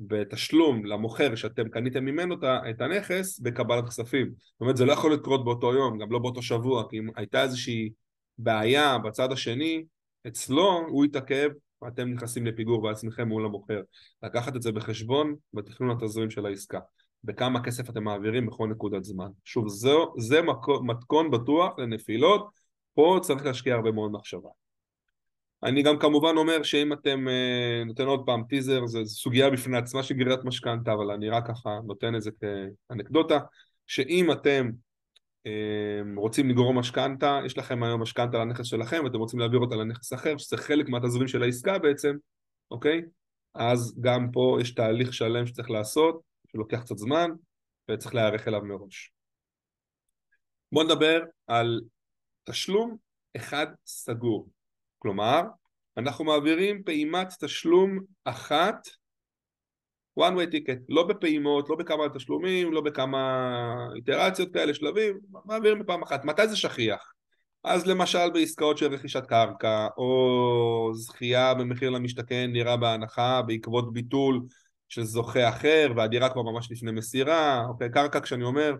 בתשלום 0.00 0.84
למוכר 0.84 1.34
שאתם 1.34 1.68
קניתם 1.68 2.04
ממנו 2.04 2.34
את 2.70 2.80
הנכס 2.80 3.40
בקבלת 3.40 3.84
כספים. 3.88 4.30
זאת 4.36 4.60
אומרת 4.60 4.76
זה 4.76 4.84
לא 4.84 4.92
יכול 4.92 5.12
לקרות 5.12 5.44
באותו 5.44 5.74
יום, 5.74 5.98
גם 5.98 6.12
לא 6.12 6.18
באותו 6.18 6.42
שבוע, 6.42 6.84
כי 6.90 6.98
אם 6.98 7.08
הייתה 7.16 7.42
איזושהי 7.42 7.90
בעיה 8.38 8.98
בצד 8.98 9.32
השני, 9.32 9.84
אצלו 10.26 10.86
הוא 10.88 11.04
יתעכב 11.04 11.50
ואתם 11.82 12.08
נכנסים 12.08 12.46
לפיגור 12.46 12.82
בעצמכם 12.82 13.28
מול 13.28 13.44
המוכר. 13.44 13.80
לקחת 14.22 14.56
את 14.56 14.62
זה 14.62 14.72
בחשבון 14.72 15.34
בתכנון 15.54 15.96
התזרים 15.96 16.30
של 16.30 16.46
העסקה. 16.46 16.78
בכמה 17.24 17.62
כסף 17.62 17.90
אתם 17.90 18.04
מעבירים 18.04 18.46
בכל 18.46 18.68
נקודת 18.68 19.04
זמן. 19.04 19.28
שוב, 19.44 19.68
זה, 19.68 19.90
זה 20.18 20.40
מתכון 20.82 21.30
בטוח 21.30 21.78
לנפילות, 21.78 22.48
פה 22.94 23.18
צריך 23.22 23.44
להשקיע 23.44 23.74
הרבה 23.74 23.90
מאוד 23.90 24.12
מחשבה. 24.12 24.48
אני 25.62 25.82
גם 25.82 25.98
כמובן 25.98 26.36
אומר 26.36 26.62
שאם 26.62 26.92
אתם, 26.92 27.28
אה, 27.28 27.84
נותן 27.86 28.06
עוד 28.06 28.22
פעם 28.26 28.42
טיזר, 28.48 28.86
זו 28.86 29.06
סוגיה 29.06 29.50
בפני 29.50 29.76
עצמה 29.76 30.02
של 30.02 30.14
גרירת 30.14 30.44
משכנתה, 30.44 30.92
אבל 30.92 31.10
אני 31.10 31.28
רק 31.28 31.46
ככה 31.48 31.78
נותן 31.86 32.14
את 32.14 32.22
זה 32.22 32.30
כאנקדוטה, 32.40 33.38
שאם 33.86 34.32
אתם 34.32 34.70
אה, 35.46 36.00
רוצים 36.16 36.50
לגרום 36.50 36.78
משכנתה, 36.78 37.40
יש 37.44 37.58
לכם 37.58 37.82
היום 37.82 38.02
משכנתה 38.02 38.38
לנכס 38.38 38.66
שלכם 38.66 39.00
ואתם 39.04 39.18
רוצים 39.18 39.38
להעביר 39.40 39.60
אותה 39.60 39.76
לנכס 39.76 40.12
אחר, 40.12 40.38
שזה 40.38 40.56
חלק 40.56 40.88
מהתזרים 40.88 41.28
של 41.28 41.42
העסקה 41.42 41.78
בעצם, 41.78 42.16
אוקיי? 42.70 43.02
אז 43.54 44.00
גם 44.00 44.30
פה 44.32 44.58
יש 44.60 44.74
תהליך 44.74 45.14
שלם 45.14 45.46
שצריך 45.46 45.70
לעשות, 45.70 46.20
שלוקח 46.52 46.80
קצת 46.80 46.96
זמן, 46.96 47.30
וצריך 47.90 48.14
להיערך 48.14 48.48
אליו 48.48 48.62
מראש. 48.62 49.12
בואו 50.72 50.84
נדבר 50.84 51.22
על 51.46 51.80
תשלום 52.44 52.96
אחד 53.36 53.66
סגור. 53.86 54.48
כלומר, 54.98 55.42
אנחנו 55.96 56.24
מעבירים 56.24 56.82
פעימת 56.82 57.28
תשלום 57.40 57.98
אחת 58.24 58.88
one 60.20 60.32
way 60.32 60.52
ticket, 60.52 60.78
לא 60.88 61.06
בפעימות, 61.06 61.68
לא 61.68 61.76
בכמה 61.76 62.08
תשלומים, 62.14 62.72
לא 62.72 62.80
בכמה 62.80 63.56
איטרציות 63.96 64.52
כאלה, 64.52 64.74
שלבים, 64.74 65.18
מעבירים 65.44 65.78
בפעם 65.78 66.02
אחת. 66.02 66.24
מתי 66.24 66.48
זה 66.48 66.56
שכיח? 66.56 67.12
אז 67.64 67.86
למשל 67.86 68.30
בעסקאות 68.34 68.78
של 68.78 68.94
רכישת 68.94 69.26
קרקע, 69.26 69.88
או 69.96 70.90
זכייה 70.94 71.54
במחיר 71.54 71.90
למשתכן 71.90 72.50
דירה 72.52 72.76
בהנחה 72.76 73.42
בעקבות 73.42 73.92
ביטול 73.92 74.40
של 74.90 75.02
זוכה 75.02 75.48
אחר, 75.48 75.92
והדירה 75.96 76.28
כבר 76.28 76.42
ממש 76.42 76.70
לפני 76.70 76.92
מסירה, 76.92 77.66
אוקיי, 77.68 77.90
קרקע 77.90 78.20
כשאני 78.20 78.44
אומר, 78.44 78.74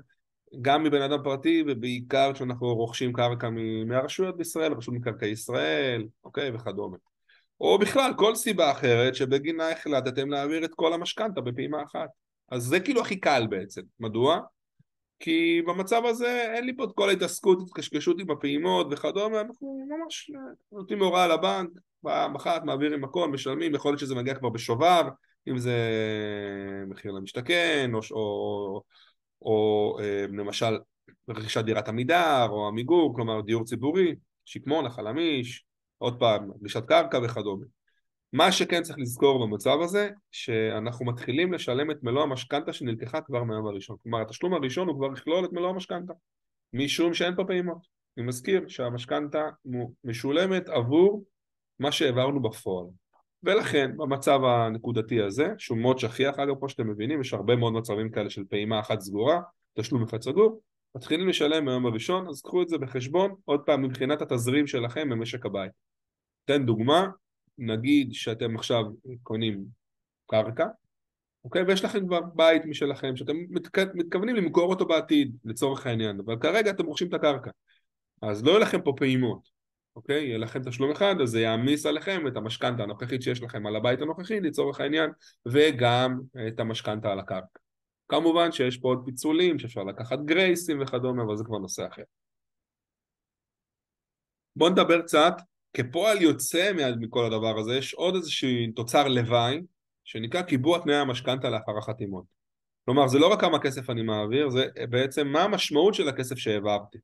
גם 0.62 0.82
מבן 0.82 1.02
אדם 1.02 1.22
פרטי, 1.24 1.64
ובעיקר 1.66 2.32
כשאנחנו 2.34 2.74
רוכשים 2.74 3.12
קרקע 3.12 3.48
מהרשויות 3.86 4.36
בישראל, 4.36 4.72
רשות 4.72 4.94
מקרקעי 4.94 5.30
ישראל, 5.30 6.06
אוקיי, 6.24 6.50
וכדומה. 6.54 6.96
או 7.60 7.78
בכלל 7.78 8.12
כל 8.16 8.34
סיבה 8.34 8.70
אחרת 8.70 9.14
שבגינה 9.14 9.70
החלטתם 9.70 10.30
להעביר 10.30 10.64
את 10.64 10.74
כל 10.74 10.92
המשכנתה 10.92 11.40
בפעימה 11.40 11.82
אחת. 11.82 12.08
אז 12.50 12.62
זה 12.62 12.80
כאילו 12.80 13.00
הכי 13.00 13.20
קל 13.20 13.46
בעצם. 13.50 13.82
מדוע? 14.00 14.40
כי 15.18 15.62
במצב 15.66 16.02
הזה 16.04 16.52
אין 16.54 16.64
לי 16.64 16.76
פה 16.76 16.84
את 16.84 16.90
כל 16.94 17.08
ההתעסקות, 17.08 17.58
התקשקשות 17.62 18.20
עם 18.20 18.30
הפעימות 18.30 18.86
וכדומה, 18.90 19.40
אנחנו 19.40 19.86
ממש 19.88 20.30
נותנים 20.72 21.02
הוראה 21.02 21.28
לבנק, 21.28 21.70
פעם 22.02 22.34
אחת 22.34 22.64
מעבירים 22.64 23.04
הכל, 23.04 23.28
משלמים, 23.28 23.74
יכול 23.74 23.90
להיות 23.90 24.00
שזה 24.00 24.14
מגיע 24.14 24.34
כבר 24.34 24.48
בשובר, 24.48 25.08
אם 25.48 25.58
זה 25.58 25.76
מחיר 26.88 27.12
למשתכן, 27.12 27.90
או, 27.94 28.00
או, 28.10 28.82
או 29.42 29.96
אה, 30.00 30.26
למשל 30.28 30.78
רכישת 31.28 31.64
דירת 31.64 31.88
עמידר, 31.88 32.46
או 32.50 32.68
עמיגור, 32.68 33.14
כלומר 33.14 33.40
דיור 33.40 33.64
ציבורי, 33.64 34.14
שקמון, 34.44 34.86
החלמיש, 34.86 35.64
עוד 35.98 36.18
פעם, 36.18 36.50
רכישת 36.52 36.84
קרקע 36.86 37.18
וכדומה. 37.24 37.66
מה 38.32 38.52
שכן 38.52 38.82
צריך 38.82 38.98
לזכור 38.98 39.46
במצב 39.46 39.80
הזה, 39.80 40.08
שאנחנו 40.30 41.06
מתחילים 41.06 41.52
לשלם 41.52 41.90
את 41.90 41.96
מלוא 42.02 42.22
המשכנתה 42.22 42.72
שנלקחה 42.72 43.20
כבר 43.20 43.44
מהיום 43.44 43.66
הראשון. 43.66 43.96
כלומר, 44.02 44.20
התשלום 44.20 44.54
הראשון 44.54 44.88
הוא 44.88 44.96
כבר 44.96 45.12
יכלול 45.12 45.44
את 45.44 45.52
מלוא 45.52 45.70
המשכנתה, 45.70 46.12
משום 46.72 47.14
שאין 47.14 47.36
פה 47.36 47.44
פעימות. 47.44 47.86
אני 48.16 48.26
מזכיר 48.26 48.68
שהמשכנתה 48.68 49.48
משולמת 50.04 50.68
עבור 50.68 51.24
מה 51.78 51.92
שהעברנו 51.92 52.42
בפועל. 52.42 52.86
ולכן 53.42 53.96
במצב 53.96 54.40
הנקודתי 54.44 55.22
הזה, 55.22 55.48
שהוא 55.58 55.78
מאוד 55.78 55.98
שכיח 55.98 56.38
אגב 56.38 56.58
כמו 56.58 56.68
שאתם 56.68 56.90
מבינים, 56.90 57.20
יש 57.20 57.34
הרבה 57.34 57.56
מאוד 57.56 57.72
מצבים 57.72 58.10
כאלה 58.10 58.30
של 58.30 58.44
פעימה 58.44 58.80
אחת 58.80 59.00
סגורה, 59.00 59.40
תשלום 59.74 60.02
אחד 60.02 60.22
סגור, 60.22 60.60
מתחילים 60.94 61.28
לשלם 61.28 61.64
מהיום 61.64 61.86
הראשון, 61.86 62.28
אז 62.28 62.42
קחו 62.42 62.62
את 62.62 62.68
זה 62.68 62.78
בחשבון, 62.78 63.34
עוד 63.44 63.60
פעם 63.60 63.82
מבחינת 63.82 64.22
התזרים 64.22 64.66
שלכם 64.66 65.08
במשק 65.08 65.46
הבית. 65.46 65.72
אתן 66.44 66.66
דוגמה, 66.66 67.06
נגיד 67.58 68.12
שאתם 68.12 68.56
עכשיו 68.56 68.84
קונים 69.22 69.64
קרקע, 70.26 70.66
אוקיי? 71.44 71.62
ויש 71.62 71.84
לכם 71.84 72.06
כבר 72.06 72.20
בית 72.34 72.64
משלכם, 72.64 73.16
שאתם 73.16 73.36
מתכוונים 73.94 74.36
למכור 74.36 74.70
אותו 74.70 74.86
בעתיד, 74.86 75.36
לצורך 75.44 75.86
העניין, 75.86 76.20
אבל 76.20 76.36
כרגע 76.40 76.70
אתם 76.70 76.86
רוכשים 76.86 77.08
את 77.08 77.14
הקרקע. 77.14 77.50
אז 78.22 78.44
לא 78.44 78.50
יהיו 78.50 78.60
לכם 78.60 78.82
פה 78.82 78.92
פעימות, 78.96 79.59
אוקיי? 80.00 80.24
יהיה 80.24 80.38
לכם 80.38 80.62
תשלום 80.62 80.90
אחד, 80.90 81.14
אז 81.22 81.30
זה 81.30 81.40
יעמיס 81.40 81.86
עליכם 81.86 82.26
את 82.26 82.36
המשכנתה 82.36 82.82
הנוכחית 82.82 83.22
שיש 83.22 83.42
לכם 83.42 83.66
על 83.66 83.76
הבית 83.76 84.02
הנוכחי, 84.02 84.40
לצורך 84.40 84.80
העניין, 84.80 85.10
וגם 85.46 86.20
את 86.48 86.60
המשכנתה 86.60 87.12
על 87.12 87.18
הקרקע. 87.18 87.58
כמובן 88.08 88.52
שיש 88.52 88.76
פה 88.76 88.88
עוד 88.88 89.02
פיצולים, 89.04 89.58
שאפשר 89.58 89.84
לקחת 89.84 90.18
גרייסים 90.24 90.82
וכדומה, 90.82 91.22
אבל 91.22 91.36
זה 91.36 91.44
כבר 91.44 91.58
נושא 91.58 91.86
אחר. 91.86 92.02
בואו 94.56 94.70
נדבר 94.70 95.02
קצת, 95.02 95.32
כפועל 95.74 96.22
יוצא 96.22 96.72
מכל 97.00 97.24
הדבר 97.24 97.58
הזה, 97.58 97.76
יש 97.76 97.94
עוד 97.94 98.14
איזשהו 98.14 98.48
תוצר 98.76 99.08
לוואי, 99.08 99.60
שנקרא 100.04 100.42
קיבוע 100.42 100.78
תנאי 100.78 100.96
המשכנתה 100.96 101.50
לאחר 101.50 101.78
החתימות. 101.78 102.24
כלומר, 102.84 103.08
זה 103.08 103.18
לא 103.18 103.32
רק 103.32 103.40
כמה 103.40 103.58
כסף 103.58 103.90
אני 103.90 104.02
מעביר, 104.02 104.50
זה 104.50 104.66
בעצם 104.90 105.28
מה 105.28 105.42
המשמעות 105.42 105.94
של 105.94 106.08
הכסף 106.08 106.36
שהעברתי. 106.36 106.98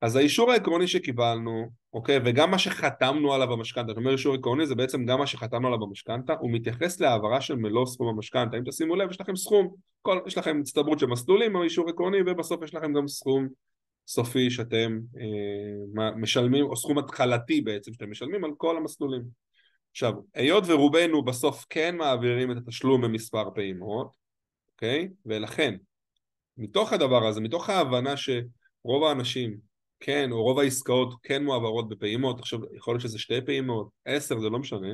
אז 0.00 0.16
האישור 0.16 0.52
העקרוני 0.52 0.86
שקיבלנו, 0.86 1.68
אוקיי, 1.92 2.18
וגם 2.24 2.50
מה 2.50 2.58
שחתמנו 2.58 3.32
עליו 3.32 3.48
במשכנתה, 3.48 3.88
זאת 3.88 3.96
אומרת 3.96 4.12
אישור 4.12 4.34
עקרוני 4.34 4.66
זה 4.66 4.74
בעצם 4.74 5.04
גם 5.04 5.18
מה 5.18 5.26
שחתמנו 5.26 5.66
עליו 5.66 5.78
במשכנתה, 5.78 6.34
הוא 6.40 6.50
מתייחס 6.52 7.00
להעברה 7.00 7.40
של 7.40 7.56
מלוא 7.56 7.86
סכום 7.86 8.08
המשכנתה. 8.08 8.56
אם 8.56 8.62
תשימו 8.66 8.96
לב, 8.96 9.10
יש 9.10 9.20
לכם 9.20 9.36
סכום, 9.36 9.74
כל, 10.02 10.18
יש 10.26 10.38
לכם 10.38 10.58
הצטברות 10.60 10.98
של 10.98 11.06
מסלולים 11.06 11.62
אישור 11.62 11.88
עקרוני, 11.88 12.18
ובסוף 12.26 12.62
יש 12.62 12.74
לכם 12.74 12.92
גם 12.92 13.08
סכום 13.08 13.48
סופי 14.08 14.50
שאתם 14.50 14.98
אה, 15.20 16.10
משלמים, 16.16 16.64
או 16.64 16.76
סכום 16.76 16.98
התחלתי 16.98 17.60
בעצם 17.60 17.92
שאתם 17.92 18.10
משלמים 18.10 18.44
על 18.44 18.50
כל 18.56 18.76
המסלולים. 18.76 19.22
עכשיו, 19.90 20.12
היות 20.34 20.64
ורובנו 20.66 21.24
בסוף 21.24 21.66
כן 21.70 21.96
מעבירים 21.96 22.50
את 22.52 22.56
התשלום 22.56 23.00
במספר 23.00 23.50
פעימות, 23.54 24.10
אוקיי? 24.72 25.08
ולכן, 25.26 25.74
מתוך 26.58 26.92
הדבר 26.92 27.26
הזה, 27.26 27.40
מתוך 27.40 27.70
ההבנה 27.70 28.14
שרוב 28.16 29.04
האנשים 29.04 29.67
כן, 30.00 30.32
או 30.32 30.42
רוב 30.42 30.58
העסקאות 30.58 31.14
כן 31.22 31.44
מועברות 31.44 31.88
בפעימות, 31.88 32.38
עכשיו 32.38 32.58
יכול 32.76 32.94
להיות 32.94 33.02
שזה 33.02 33.18
שתי 33.18 33.40
פעימות, 33.46 33.88
עשר, 34.04 34.38
זה 34.40 34.48
לא 34.48 34.58
משנה, 34.58 34.88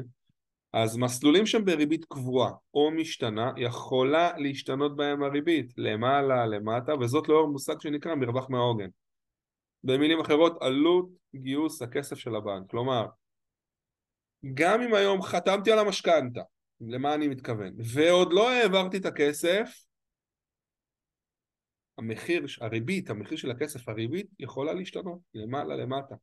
אז 0.72 0.96
מסלולים 0.96 1.46
שהם 1.46 1.64
בריבית 1.64 2.04
קבועה 2.04 2.50
או 2.74 2.90
משתנה, 2.90 3.52
יכולה 3.56 4.38
להשתנות 4.38 4.96
בהם 4.96 5.22
הריבית, 5.22 5.72
למעלה, 5.76 6.46
למטה, 6.46 6.94
וזאת 6.94 7.28
לאור 7.28 7.48
מושג 7.48 7.80
שנקרא 7.80 8.14
מרווח 8.14 8.50
מהעוגן. 8.50 8.88
במילים 9.84 10.20
אחרות, 10.20 10.62
עלות 10.62 11.08
גיוס 11.36 11.82
הכסף 11.82 12.18
של 12.18 12.36
הבנק. 12.36 12.70
כלומר, 12.70 13.06
גם 14.54 14.82
אם 14.82 14.94
היום 14.94 15.22
חתמתי 15.22 15.72
על 15.72 15.78
המשכנתה, 15.78 16.42
למה 16.80 17.14
אני 17.14 17.28
מתכוון, 17.28 17.72
ועוד 17.94 18.32
לא 18.32 18.50
העברתי 18.50 18.96
את 18.96 19.06
הכסף, 19.06 19.84
המחיר, 21.98 22.46
הריבית, 22.60 23.10
המחיר 23.10 23.38
של 23.38 23.50
הכסף, 23.50 23.88
הריבית 23.88 24.26
יכולה 24.38 24.72
להשתנות, 24.72 25.18
למעלה, 25.34 25.76
למטה. 25.76 26.14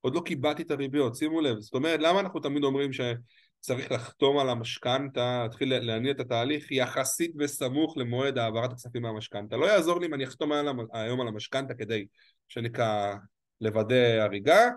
עוד 0.00 0.14
לא 0.14 0.20
קיבלתי 0.20 0.62
את 0.62 0.70
הריביות, 0.70 1.16
שימו 1.16 1.40
לב. 1.40 1.58
זאת 1.58 1.74
אומרת, 1.74 2.00
למה 2.00 2.20
אנחנו 2.20 2.40
תמיד 2.40 2.64
אומרים 2.64 2.90
שצריך 2.92 3.92
לחתום 3.92 4.38
על 4.38 4.48
המשכנתה, 4.48 5.40
להתחיל 5.42 5.78
להניע 5.78 6.12
את 6.12 6.20
התהליך 6.20 6.72
יחסית 6.72 7.36
בסמוך 7.36 7.96
למועד 7.96 8.38
העברת 8.38 8.72
הכספים 8.72 9.02
מהמשכנתה? 9.02 9.56
לא 9.56 9.66
יעזור 9.66 10.00
לי 10.00 10.06
אם 10.06 10.14
אני 10.14 10.24
אחתום 10.24 10.52
היום 10.92 11.20
על 11.20 11.28
המשכנתה 11.28 11.74
כדי, 11.74 12.06
שנקרא, 12.48 13.14
לוודא 13.60 14.20
הריגה, 14.20 14.68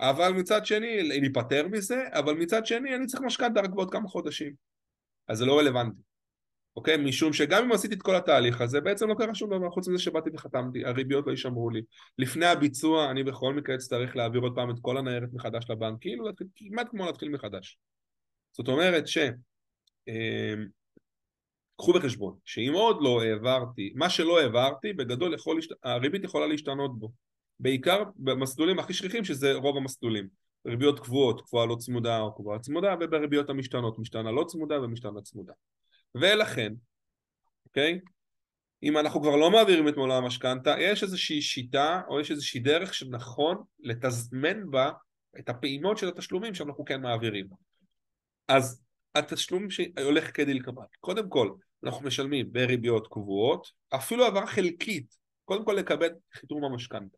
אבל 0.00 0.32
מצד 0.32 0.66
שני, 0.66 1.02
להיפטר 1.02 1.68
מזה, 1.68 2.04
אבל 2.12 2.34
מצד 2.34 2.66
שני 2.66 2.96
אני 2.96 3.06
צריך 3.06 3.22
משכנתה 3.22 3.60
רק 3.60 3.70
בעוד 3.70 3.90
כמה 3.90 4.08
חודשים. 4.08 4.52
אז 5.28 5.38
זה 5.38 5.44
לא 5.44 5.58
רלוונטי. 5.58 6.00
אוקיי? 6.76 6.96
משום 6.96 7.32
שגם 7.32 7.64
אם 7.64 7.72
עשיתי 7.72 7.94
את 7.94 8.02
כל 8.02 8.14
התהליך 8.14 8.60
הזה, 8.60 8.80
בעצם 8.80 9.08
לא 9.08 9.14
קרה 9.14 9.34
שום 9.34 9.50
דבר 9.50 9.70
חוץ 9.70 9.88
מזה 9.88 10.02
שבאתי 10.02 10.30
וחתמתי, 10.34 10.84
הריביות 10.84 11.26
לא 11.26 11.30
יישמרו 11.30 11.70
לי. 11.70 11.82
לפני 12.18 12.46
הביצוע 12.46 13.10
אני 13.10 13.24
בכל 13.24 13.54
מקרה 13.54 13.74
אצטרך 13.74 14.16
להעביר 14.16 14.40
עוד 14.40 14.54
פעם 14.54 14.70
את 14.70 14.76
כל 14.80 14.96
הניירת 14.96 15.28
מחדש 15.32 15.70
לבנק, 15.70 16.00
כאילו 16.00 16.26
להתחיל, 16.26 16.46
כמעט 16.56 16.88
כמו 16.90 17.06
להתחיל 17.06 17.28
מחדש. 17.28 17.78
זאת 18.52 18.68
אומרת 18.68 19.08
ש... 19.08 19.18
אה, 20.08 20.54
קחו 21.76 21.92
בחשבון 21.92 22.34
שאם 22.44 22.72
עוד 22.74 22.98
לא 23.00 23.22
העברתי, 23.22 23.92
מה 23.94 24.10
שלא 24.10 24.40
העברתי, 24.40 24.92
בגדול 24.92 25.34
יכול, 25.34 25.60
הריבית 25.82 26.24
יכולה 26.24 26.46
להשתנות 26.46 26.98
בו. 26.98 27.12
בעיקר 27.60 28.02
במסלולים 28.16 28.78
הכי 28.78 28.92
שכיחים 28.92 29.24
שזה 29.24 29.54
רוב 29.54 29.76
המסלולים. 29.76 30.28
ריביות 30.66 31.00
קבועות, 31.00 31.40
קבועה 31.40 31.66
לא 31.66 31.76
צמודה 31.76 32.20
או 32.20 32.34
קבועה 32.34 32.58
צמודה, 32.58 32.94
ובריביות 33.00 33.50
המשתנות, 33.50 33.98
משתנה 33.98 34.32
לא 34.32 34.44
צמודה 34.44 34.80
ומשתנה 34.80 35.20
צמודה. 35.20 35.52
ולכן, 36.14 36.72
אוקיי? 37.66 38.00
אם 38.82 38.98
אנחנו 38.98 39.20
כבר 39.20 39.36
לא 39.36 39.50
מעבירים 39.50 39.88
את 39.88 39.96
מלוא 39.96 40.14
המשכנתה, 40.14 40.74
יש 40.78 41.02
איזושהי 41.02 41.42
שיטה 41.42 42.00
או 42.08 42.20
יש 42.20 42.30
איזושהי 42.30 42.60
דרך 42.60 42.94
שנכון 42.94 43.62
לתזמן 43.80 44.70
בה 44.70 44.90
את 45.38 45.48
הפעימות 45.48 45.98
של 45.98 46.08
התשלומים 46.08 46.54
שאנחנו 46.54 46.84
כן 46.84 47.02
מעבירים. 47.02 47.46
אז 48.48 48.82
התשלום 49.14 49.70
שהולך 49.70 50.36
כדלקמן, 50.36 50.84
קודם 51.00 51.28
כל 51.28 51.50
אנחנו 51.84 52.06
משלמים 52.06 52.52
בריביות 52.52 53.08
קבועות, 53.08 53.66
אפילו 53.94 54.24
העברה 54.24 54.46
חלקית, 54.46 55.16
קודם 55.44 55.64
כל 55.64 55.72
לקבל 55.72 56.08
חיתום 56.34 56.64
המשכנתה. 56.64 57.16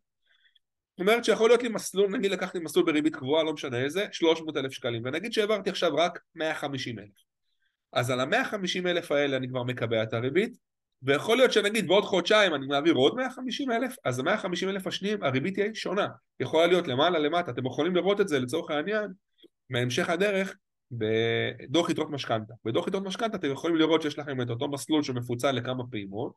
זאת 0.91 1.01
אומרת 1.01 1.25
שיכול 1.25 1.51
להיות 1.51 1.63
לי 1.63 1.69
מסלול, 1.69 2.11
נגיד 2.11 2.31
לקחתי 2.31 2.59
מסלול 2.59 2.87
בריבית 2.87 3.17
קבועה, 3.17 3.43
לא 3.43 3.53
משנה 3.53 3.85
איזה, 3.85 4.07
300 4.13 4.57
אלף 4.57 4.73
שקלים, 4.73 5.03
ונגיד 5.05 5.33
שהעברתי 5.33 5.71
עכשיו 5.71 5.97
רק 5.97 6.19
150 6.35 6.99
אלף. 6.99 7.28
אז 7.93 8.11
על 8.11 8.21
ה-150 8.21 8.87
אלף 8.87 9.13
האלה 9.13 9.37
אני 9.37 9.49
כבר 9.49 9.63
מקבע 9.63 10.03
את 10.03 10.13
הריבית, 10.13 10.57
ויכול 11.03 11.37
להיות 11.37 11.53
שנגיד 11.53 11.89
בעוד 11.89 12.05
חודשיים 12.05 12.55
אני 12.55 12.67
מעביר 12.67 12.95
עוד 12.95 13.15
150 13.17 13.71
אלף, 13.71 13.97
אז 14.05 14.19
ה-150 14.19 14.69
אלף 14.69 14.87
השניים 14.87 15.23
הריבית 15.23 15.55
תהיה 15.55 15.75
שונה, 15.75 16.07
יכולה 16.41 16.67
להיות 16.67 16.89
למעלה 16.89 17.19
למטה, 17.19 17.51
אתם 17.51 17.67
יכולים 17.67 17.97
לראות 17.97 18.21
את 18.21 18.29
זה 18.29 18.39
לצורך 18.39 18.71
העניין 18.71 19.13
מהמשך 19.71 20.11
הדרך 20.11 20.57
בדוח 20.91 21.91
יתרות 21.91 22.11
משכנתה. 22.11 22.55
בדוח 22.65 22.89
יתרות 22.89 23.03
משכנתה 23.03 23.37
אתם 23.37 23.51
יכולים 23.51 23.77
לראות 23.77 24.03
שיש 24.03 24.19
לכם 24.19 24.43
את 24.43 24.51
אותו 24.51 24.69
מסלול 24.69 25.03
שמפוצל 25.03 25.53
לכמה 25.53 25.85
פעימות, 25.91 26.33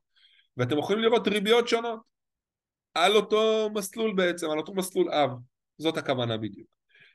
ואתם 0.58 0.78
יכולים 0.78 1.02
לראות 1.02 1.28
ריביות 1.28 1.68
שונות. 1.68 2.00
על 2.94 3.16
אותו 3.16 3.70
מסלול 3.76 4.14
בעצם, 4.16 4.50
על 4.50 4.58
אותו 4.58 4.74
מסלול 4.74 5.12
אב, 5.12 5.30
זאת 5.78 5.98
הכוונה 5.98 6.38
בדיוק. 6.38 6.68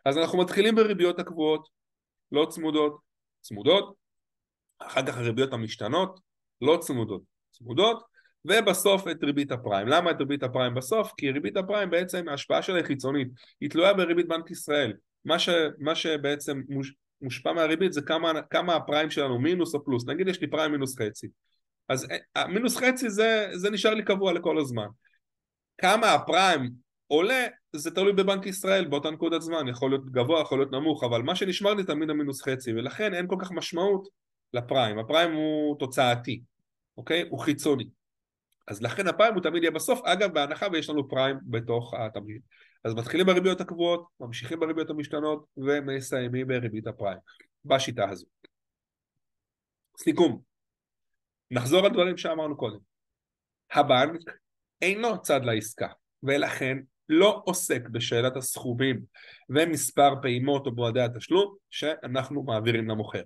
אז 0.05 0.19
אנחנו 0.19 0.39
מתחילים 0.39 0.75
בריביות 0.75 1.19
הקבועות, 1.19 1.69
לא 2.33 2.47
צמודות, 2.51 2.99
צמודות, 3.41 3.95
אחר 4.79 5.07
כך 5.07 5.17
הריביות 5.19 5.53
המשתנות, 5.53 6.21
לא 6.61 6.79
צמודות, 6.81 7.23
צמודות, 7.51 8.03
ובסוף 8.45 9.09
את 9.09 9.25
ריבית 9.25 9.53
הפריים. 9.53 9.89
למה 9.89 10.11
את 10.11 10.17
ריבית 10.19 10.43
הפריים 10.43 10.75
בסוף? 10.75 11.13
כי 11.17 11.31
ריבית 11.31 11.57
הפריים 11.57 11.91
בעצם 11.91 12.29
ההשפעה 12.29 12.63
שלה 12.63 12.77
היא 12.77 12.85
חיצונית, 12.85 13.29
היא 13.61 13.71
תלויה 13.71 13.95
בריבית 13.95 14.29
בנק 14.29 14.51
ישראל. 14.51 14.93
מה, 15.25 15.39
ש, 15.39 15.49
מה 15.79 15.95
שבעצם 15.95 16.61
מוש, 16.69 16.93
מושפע 17.23 17.53
מהריבית 17.53 17.93
זה 17.93 18.03
כמה, 18.03 18.43
כמה 18.51 18.75
הפריים 18.75 19.11
שלנו, 19.11 19.39
מינוס 19.39 19.75
או 19.75 19.85
פלוס. 19.85 20.07
נגיד 20.07 20.29
יש 20.29 20.41
לי 20.41 20.47
פריים 20.47 20.73
מינוס 20.73 20.99
חצי. 20.99 21.29
אז 21.89 22.07
אה, 22.37 22.47
מינוס 22.47 22.77
חצי 22.77 23.11
זה, 23.11 23.49
זה 23.55 23.71
נשאר 23.71 23.95
לי 23.95 24.05
קבוע 24.05 24.33
לכל 24.33 24.59
הזמן. 24.59 24.87
כמה 25.79 26.13
הפריים 26.13 26.71
עולה, 27.07 27.47
זה 27.73 27.91
תלוי 27.91 28.13
בבנק 28.13 28.47
ישראל 28.47 28.85
באותה 28.85 29.11
נקודת 29.11 29.43
זמן, 29.43 29.69
יכול 29.69 29.91
להיות 29.91 30.11
גבוה, 30.11 30.41
יכול 30.41 30.59
להיות 30.59 30.73
נמוך, 30.73 31.05
אבל 31.05 31.23
מה 31.23 31.37
שנשמר 31.37 31.75
לי 31.75 31.85
תמיד 31.85 32.11
המינוס 32.11 32.43
חצי, 32.43 32.73
ולכן 32.73 33.15
אין 33.15 33.27
כל 33.29 33.37
כך 33.41 33.51
משמעות 33.53 34.09
לפריים, 34.55 34.99
הפריים 34.99 35.33
הוא 35.33 35.79
תוצאתי, 35.79 36.43
אוקיי? 36.97 37.29
הוא 37.31 37.41
חיצוני. 37.41 37.89
אז 38.69 38.83
לכן 38.83 39.07
הפריים 39.07 39.35
הוא 39.35 39.43
תמיד 39.43 39.63
יהיה 39.63 39.71
בסוף, 39.71 40.01
אגב 40.05 40.35
בהנחה 40.35 40.67
ויש 40.73 40.91
לנו 40.91 41.09
פריים 41.09 41.37
בתוך 41.43 41.95
התמהיל. 41.95 42.41
אז 42.85 42.95
מתחילים 42.95 43.27
בריביות 43.27 43.61
הקבועות, 43.61 44.07
ממשיכים 44.21 44.61
בריביות 44.61 44.91
המשתנות 44.91 45.47
ומסיימים 45.57 46.47
בריבית 46.47 46.87
הפריים, 46.87 47.19
בשיטה 47.65 48.11
הזו. 48.11 48.27
סיכום, 49.99 50.41
נחזור 51.51 51.87
על 51.87 51.93
דברים 51.93 52.17
שאמרנו 52.17 52.57
קודם. 52.57 52.79
הבנק 53.73 54.21
אינו 54.83 55.23
צד 55.23 55.41
לעסקה, 55.45 55.89
ולכן 56.23 56.79
לא 57.09 57.43
עוסק 57.45 57.89
בשאלת 57.89 58.37
הסכומים 58.37 59.03
ומספר 59.49 60.15
פעימות 60.23 60.67
או 60.67 60.73
מועדי 60.73 61.01
התשלום 61.01 61.57
שאנחנו 61.71 62.43
מעבירים 62.43 62.89
למוכר. 62.89 63.23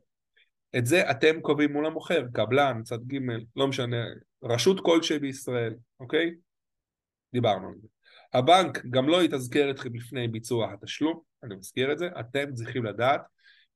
את 0.76 0.87
זה 0.87 1.11
אתם 1.11 1.40
קובעים 1.40 1.72
מול 1.72 1.87
המוכר, 1.87 2.24
קבלן, 2.33 2.83
צד 2.85 2.98
ג', 3.06 3.18
לא 3.56 3.68
משנה, 3.68 4.04
רשות 4.42 4.80
כלשהי 4.80 5.18
בישראל, 5.18 5.74
אוקיי? 6.00 6.35
דיברנו 7.33 7.68
על 7.68 7.74
זה. 7.83 7.88
הבנק 8.35 8.85
גם 8.90 9.09
לא 9.09 9.22
יתזכר 9.22 9.70
אתכם 9.70 9.94
לפני 9.94 10.28
ביצוע 10.28 10.72
התשלום, 10.72 11.20
אני 11.44 11.54
מזכיר 11.54 11.92
את 11.92 11.98
זה, 11.98 12.09
אתם 12.20 12.54
צריכים 12.54 12.85
לדעת 12.85 13.20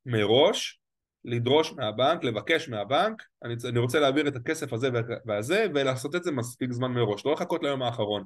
מראש, 0.07 0.81
לדרוש 1.25 1.73
מהבנק, 1.73 2.25
לבקש 2.25 2.69
מהבנק, 2.69 3.23
אני, 3.43 3.55
אני 3.69 3.79
רוצה 3.79 4.01
להעביר 4.01 4.29
את 4.29 4.37
הכסף 4.37 4.73
הזה 4.73 4.91
והזה 5.27 5.67
ולעשות 5.75 6.15
את 6.15 6.25
זה 6.25 6.33
מספיק 6.33 6.73
זמן 6.73 6.93
מראש, 6.93 7.27
לא 7.27 7.33
לחכות 7.33 7.63
ליום 7.63 7.83
האחרון. 7.83 8.25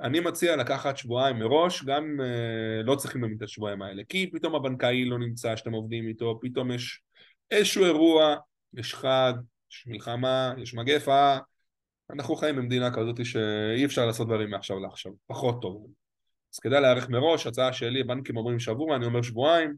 אני 0.00 0.20
מציע 0.20 0.56
לקחת 0.56 0.96
שבועיים 0.96 1.38
מראש, 1.38 1.84
גם 1.84 2.20
אה, 2.20 2.82
לא 2.82 2.94
צריכים 2.94 3.20
באמת 3.20 3.36
את 3.36 3.42
השבועיים 3.42 3.82
האלה, 3.82 4.02
כי 4.08 4.30
פתאום 4.32 4.54
הבנקאי 4.54 5.04
לא 5.04 5.18
נמצא 5.18 5.56
שאתם 5.56 5.72
עובדים 5.72 6.08
איתו, 6.08 6.38
פתאום 6.42 6.70
יש 6.70 7.02
איזשהו 7.50 7.84
אירוע, 7.84 8.36
יש 8.74 8.94
חג, 8.94 9.32
יש 9.70 9.84
מלחמה, 9.86 10.54
יש 10.58 10.74
מגפה, 10.74 11.36
אנחנו 12.10 12.36
חיים 12.36 12.56
במדינה 12.56 12.94
כזאת 12.94 13.26
שאי 13.26 13.84
אפשר 13.84 14.06
לעשות 14.06 14.26
דברים 14.26 14.50
מעכשיו 14.50 14.80
לעכשיו, 14.80 15.12
פחות 15.26 15.62
טוב. 15.62 15.86
אז 16.54 16.58
כדאי 16.58 16.80
להיערך 16.80 17.08
מראש, 17.08 17.46
הצעה 17.46 17.72
שלי, 17.72 18.02
בנקים 18.02 18.36
אומרים 18.36 18.58
שבוע, 18.58 18.96
אני 18.96 19.06
אומר 19.06 19.22
שבועיים, 19.22 19.74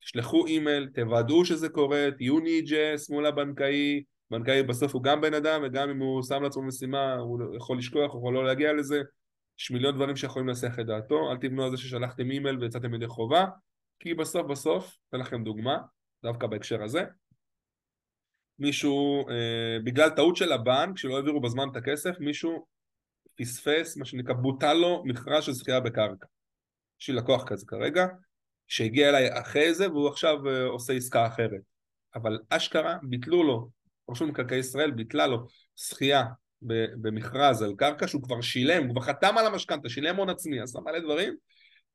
תשלחו 0.00 0.46
אימייל, 0.46 0.88
תוודאו 0.94 1.44
שזה 1.44 1.68
קורה, 1.68 2.08
תהיו 2.16 2.40
ניג'ס 2.40 3.10
מול 3.10 3.26
הבנקאי, 3.26 4.02
בנקאי 4.30 4.62
בסוף 4.62 4.94
הוא 4.94 5.02
גם 5.02 5.20
בן 5.20 5.34
אדם 5.34 5.60
וגם 5.64 5.90
אם 5.90 5.98
הוא 5.98 6.22
שם 6.22 6.42
לעצמו 6.42 6.62
משימה 6.62 7.14
הוא 7.14 7.56
יכול 7.56 7.78
לשכוח, 7.78 8.12
הוא 8.12 8.20
יכול 8.20 8.34
לא 8.34 8.44
להגיע 8.44 8.72
לזה, 8.72 9.02
יש 9.58 9.70
מיליון 9.70 9.94
דברים 9.94 10.16
שיכולים 10.16 10.48
להסיח 10.48 10.78
את 10.78 10.86
דעתו, 10.86 11.30
אל 11.32 11.36
תבנו 11.36 11.64
על 11.64 11.70
זה 11.70 11.76
ששלחתם 11.76 12.30
אימייל 12.30 12.58
ויצאתם 12.58 12.94
ידי 12.94 13.06
חובה, 13.06 13.46
כי 14.00 14.14
בסוף 14.14 14.46
בסוף, 14.46 14.96
אתן 15.08 15.18
לכם 15.18 15.44
דוגמה, 15.44 15.78
דווקא 16.22 16.46
בהקשר 16.46 16.82
הזה. 16.82 17.04
מישהו, 18.58 19.28
אה, 19.28 19.78
בגלל 19.84 20.10
טעות 20.10 20.36
של 20.36 20.52
הבנק, 20.52 20.98
שלא 20.98 21.16
העבירו 21.16 21.40
בזמן 21.40 21.68
את 21.72 21.76
הכסף, 21.76 22.20
מישהו 22.20 22.66
פספס, 23.34 23.96
מה 23.96 24.04
שנקרא, 24.04 24.34
בוטל 24.34 24.74
לו 24.74 25.02
מכרז 25.04 25.44
של 25.44 25.52
זכייה 25.52 25.80
בקרקע. 25.80 26.26
יש 27.00 27.08
לי 27.10 27.14
לקוח 27.16 27.44
כזה 27.44 27.66
כרגע, 27.66 28.06
שהגיע 28.68 29.08
אליי 29.08 29.40
אחרי 29.40 29.74
זה 29.74 29.90
והוא 29.90 30.08
עכשיו 30.08 30.48
אה, 30.48 30.64
עושה 30.64 30.92
עסקה 30.92 31.26
אחרת. 31.26 31.60
אבל 32.14 32.38
אשכרה 32.50 32.96
ביטלו 33.02 33.42
לו, 33.42 33.68
רשות 34.10 34.28
מקרקעי 34.28 34.58
ישראל 34.58 34.90
ביטלה 34.90 35.26
לו 35.26 35.46
זכייה 35.76 36.24
במכרז 37.02 37.62
על 37.62 37.74
קרקע 37.78 38.08
שהוא 38.08 38.22
כבר 38.22 38.40
שילם, 38.40 38.84
הוא 38.84 38.90
כבר 38.90 39.00
חתם 39.00 39.38
על 39.38 39.46
המשכנתה, 39.46 39.88
שילם 39.88 40.16
הון 40.16 40.30
עצמי, 40.30 40.60
עשה 40.60 40.80
מלא 40.80 40.98
דברים, 40.98 41.36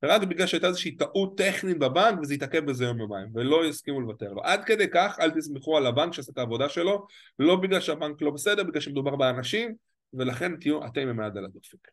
ורק 0.03 0.21
בגלל 0.21 0.47
שהייתה 0.47 0.67
איזושהי 0.67 0.95
טעות 0.95 1.37
טכנית 1.37 1.79
בבנק 1.79 2.19
וזה 2.21 2.33
התעכב 2.33 2.65
בזה 2.65 2.85
יום 2.85 2.99
יומיים 2.99 3.27
ולא 3.33 3.65
הסכימו 3.65 4.01
לוותר 4.01 4.33
לו. 4.33 4.43
עד 4.43 4.65
כדי 4.65 4.87
כך 4.93 5.17
אל 5.21 5.31
תסמכו 5.31 5.77
על 5.77 5.85
הבנק 5.85 6.13
שעשה 6.13 6.31
את 6.31 6.37
העבודה 6.37 6.69
שלו, 6.69 7.07
לא 7.39 7.55
בגלל 7.55 7.79
שהבנק 7.79 8.21
לא 8.21 8.31
בסדר, 8.31 8.63
בגלל 8.63 8.81
שמדובר 8.81 9.15
באנשים 9.15 9.75
ולכן 10.13 10.55
תהיו 10.55 10.85
אתם 10.85 11.07
עם 11.07 11.19
היד 11.19 11.37
על 11.37 11.45
הדופק. 11.45 11.87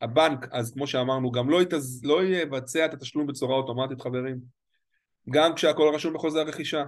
הבנק, 0.00 0.46
אז 0.52 0.72
כמו 0.74 0.86
שאמרנו, 0.86 1.30
גם 1.30 1.50
לא, 1.50 1.62
יתז... 1.62 2.04
לא 2.04 2.24
יבצע 2.24 2.84
את 2.84 2.94
התשלום 2.94 3.26
בצורה 3.26 3.56
אוטומטית, 3.56 4.00
חברים. 4.00 4.40
גם 5.30 5.54
כשהכל 5.54 5.90
רשום 5.94 6.14
בחוזה 6.14 6.40
הרכישה. 6.40 6.84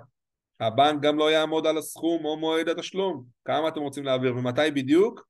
הבנק 0.61 1.03
גם 1.03 1.19
לא 1.19 1.31
יעמוד 1.31 1.67
על 1.67 1.79
הסכום 1.79 2.25
או 2.25 2.37
מועד 2.37 2.69
התשלום. 2.69 3.25
כמה 3.45 3.69
אתם 3.69 3.81
רוצים 3.81 4.05
להעביר 4.05 4.37
ומתי 4.37 4.71
בדיוק? 4.75 5.29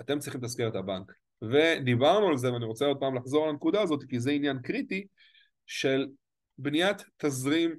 אתם 0.00 0.18
צריכים 0.18 0.40
לתזכר 0.40 0.68
את 0.68 0.74
הבנק. 0.74 1.12
ודיברנו 1.42 2.28
על 2.28 2.36
זה, 2.36 2.52
ואני 2.52 2.64
רוצה 2.64 2.86
עוד 2.86 2.96
פעם 3.00 3.16
לחזור 3.16 3.48
לנקודה 3.48 3.82
הזאת, 3.82 4.04
כי 4.08 4.20
זה 4.20 4.30
עניין 4.30 4.58
קריטי 4.62 5.06
של 5.66 6.06
בניית 6.58 6.96
תזרים 7.16 7.74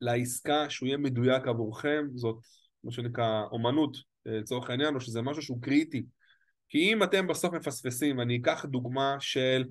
לעסקה 0.00 0.70
שהוא 0.70 0.86
יהיה 0.86 0.98
מדויק 0.98 1.46
עבורכם, 1.46 2.04
זאת 2.14 2.36
מה 2.84 2.90
שנקרא 2.92 3.42
אומנות 3.52 3.96
אה, 4.26 4.32
לצורך 4.32 4.70
העניין, 4.70 4.94
או 4.94 5.00
שזה 5.00 5.22
משהו 5.22 5.42
שהוא 5.42 5.62
קריטי. 5.62 6.02
כי 6.68 6.92
אם 6.92 7.02
אתם 7.02 7.26
בסוף 7.26 7.54
מפספסים, 7.54 8.20
אני 8.20 8.36
אקח 8.36 8.64
דוגמה 8.64 9.16
של 9.20 9.64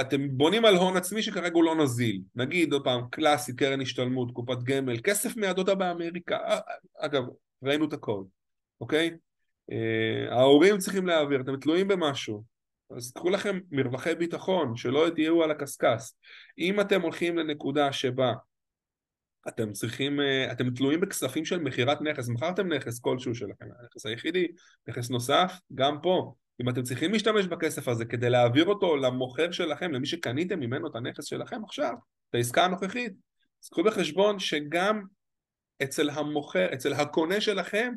אתם 0.00 0.36
בונים 0.36 0.64
על 0.64 0.76
הון 0.76 0.96
עצמי 0.96 1.22
שכרגע 1.22 1.54
הוא 1.54 1.64
לא 1.64 1.74
נזיל. 1.76 2.20
נגיד 2.34 2.72
עוד 2.72 2.84
פעם, 2.84 3.08
קלאסי, 3.10 3.56
קרן 3.56 3.80
השתלמות, 3.80 4.30
קופת 4.32 4.62
גמל, 4.62 5.00
כסף 5.00 5.36
מהדודה 5.36 5.74
באמריקה, 5.74 6.36
אה, 6.36 6.60
אגב, 6.98 7.22
ראינו 7.62 7.84
את 7.84 7.92
הכל, 7.92 8.22
אוקיי? 8.80 9.10
אה, 9.72 10.34
ההורים 10.34 10.78
צריכים 10.78 11.06
להעביר, 11.06 11.40
אתם 11.40 11.56
תלויים 11.56 11.88
במשהו, 11.88 12.44
אז 12.96 13.12
קחו 13.12 13.30
לכם 13.30 13.58
מרווחי 13.70 14.14
ביטחון, 14.14 14.76
שלא 14.76 15.06
תהיו 15.14 15.42
על 15.42 15.50
הקשקש. 15.50 16.12
אם 16.58 16.80
אתם 16.80 17.00
הולכים 17.00 17.38
לנקודה 17.38 17.92
שבה 17.92 18.32
אתם 19.48 19.72
צריכים, 19.72 20.20
אה, 20.20 20.52
אתם 20.52 20.70
תלויים 20.70 21.00
בכספים 21.00 21.44
של 21.44 21.58
מכירת 21.58 22.00
נכס, 22.00 22.28
מכרתם 22.28 22.72
נכס 22.72 23.00
כלשהו 23.00 23.34
שלכם, 23.34 23.66
הנכס 23.80 24.06
היחידי, 24.06 24.46
נכס 24.88 25.10
נוסף, 25.10 25.52
גם 25.74 25.98
פה, 26.02 26.34
אם 26.60 26.68
אתם 26.68 26.82
צריכים 26.82 27.12
להשתמש 27.12 27.46
בכסף 27.46 27.88
הזה 27.88 28.04
כדי 28.04 28.30
להעביר 28.30 28.64
אותו 28.64 28.96
למוכר 28.96 29.50
שלכם, 29.50 29.92
למי 29.92 30.06
שקניתם 30.06 30.60
ממנו 30.60 30.86
את 30.86 30.94
הנכס 30.94 31.24
שלכם 31.24 31.64
עכשיו, 31.64 31.92
את 32.30 32.34
העסקה 32.34 32.64
הנוכחית, 32.64 33.12
אז 33.64 33.68
קחו 33.68 33.82
בחשבון 33.82 34.38
שגם 34.38 35.02
אצל 35.82 36.10
המוכר, 36.10 36.74
אצל 36.74 36.92
הקונה 36.92 37.40
שלכם, 37.40 37.92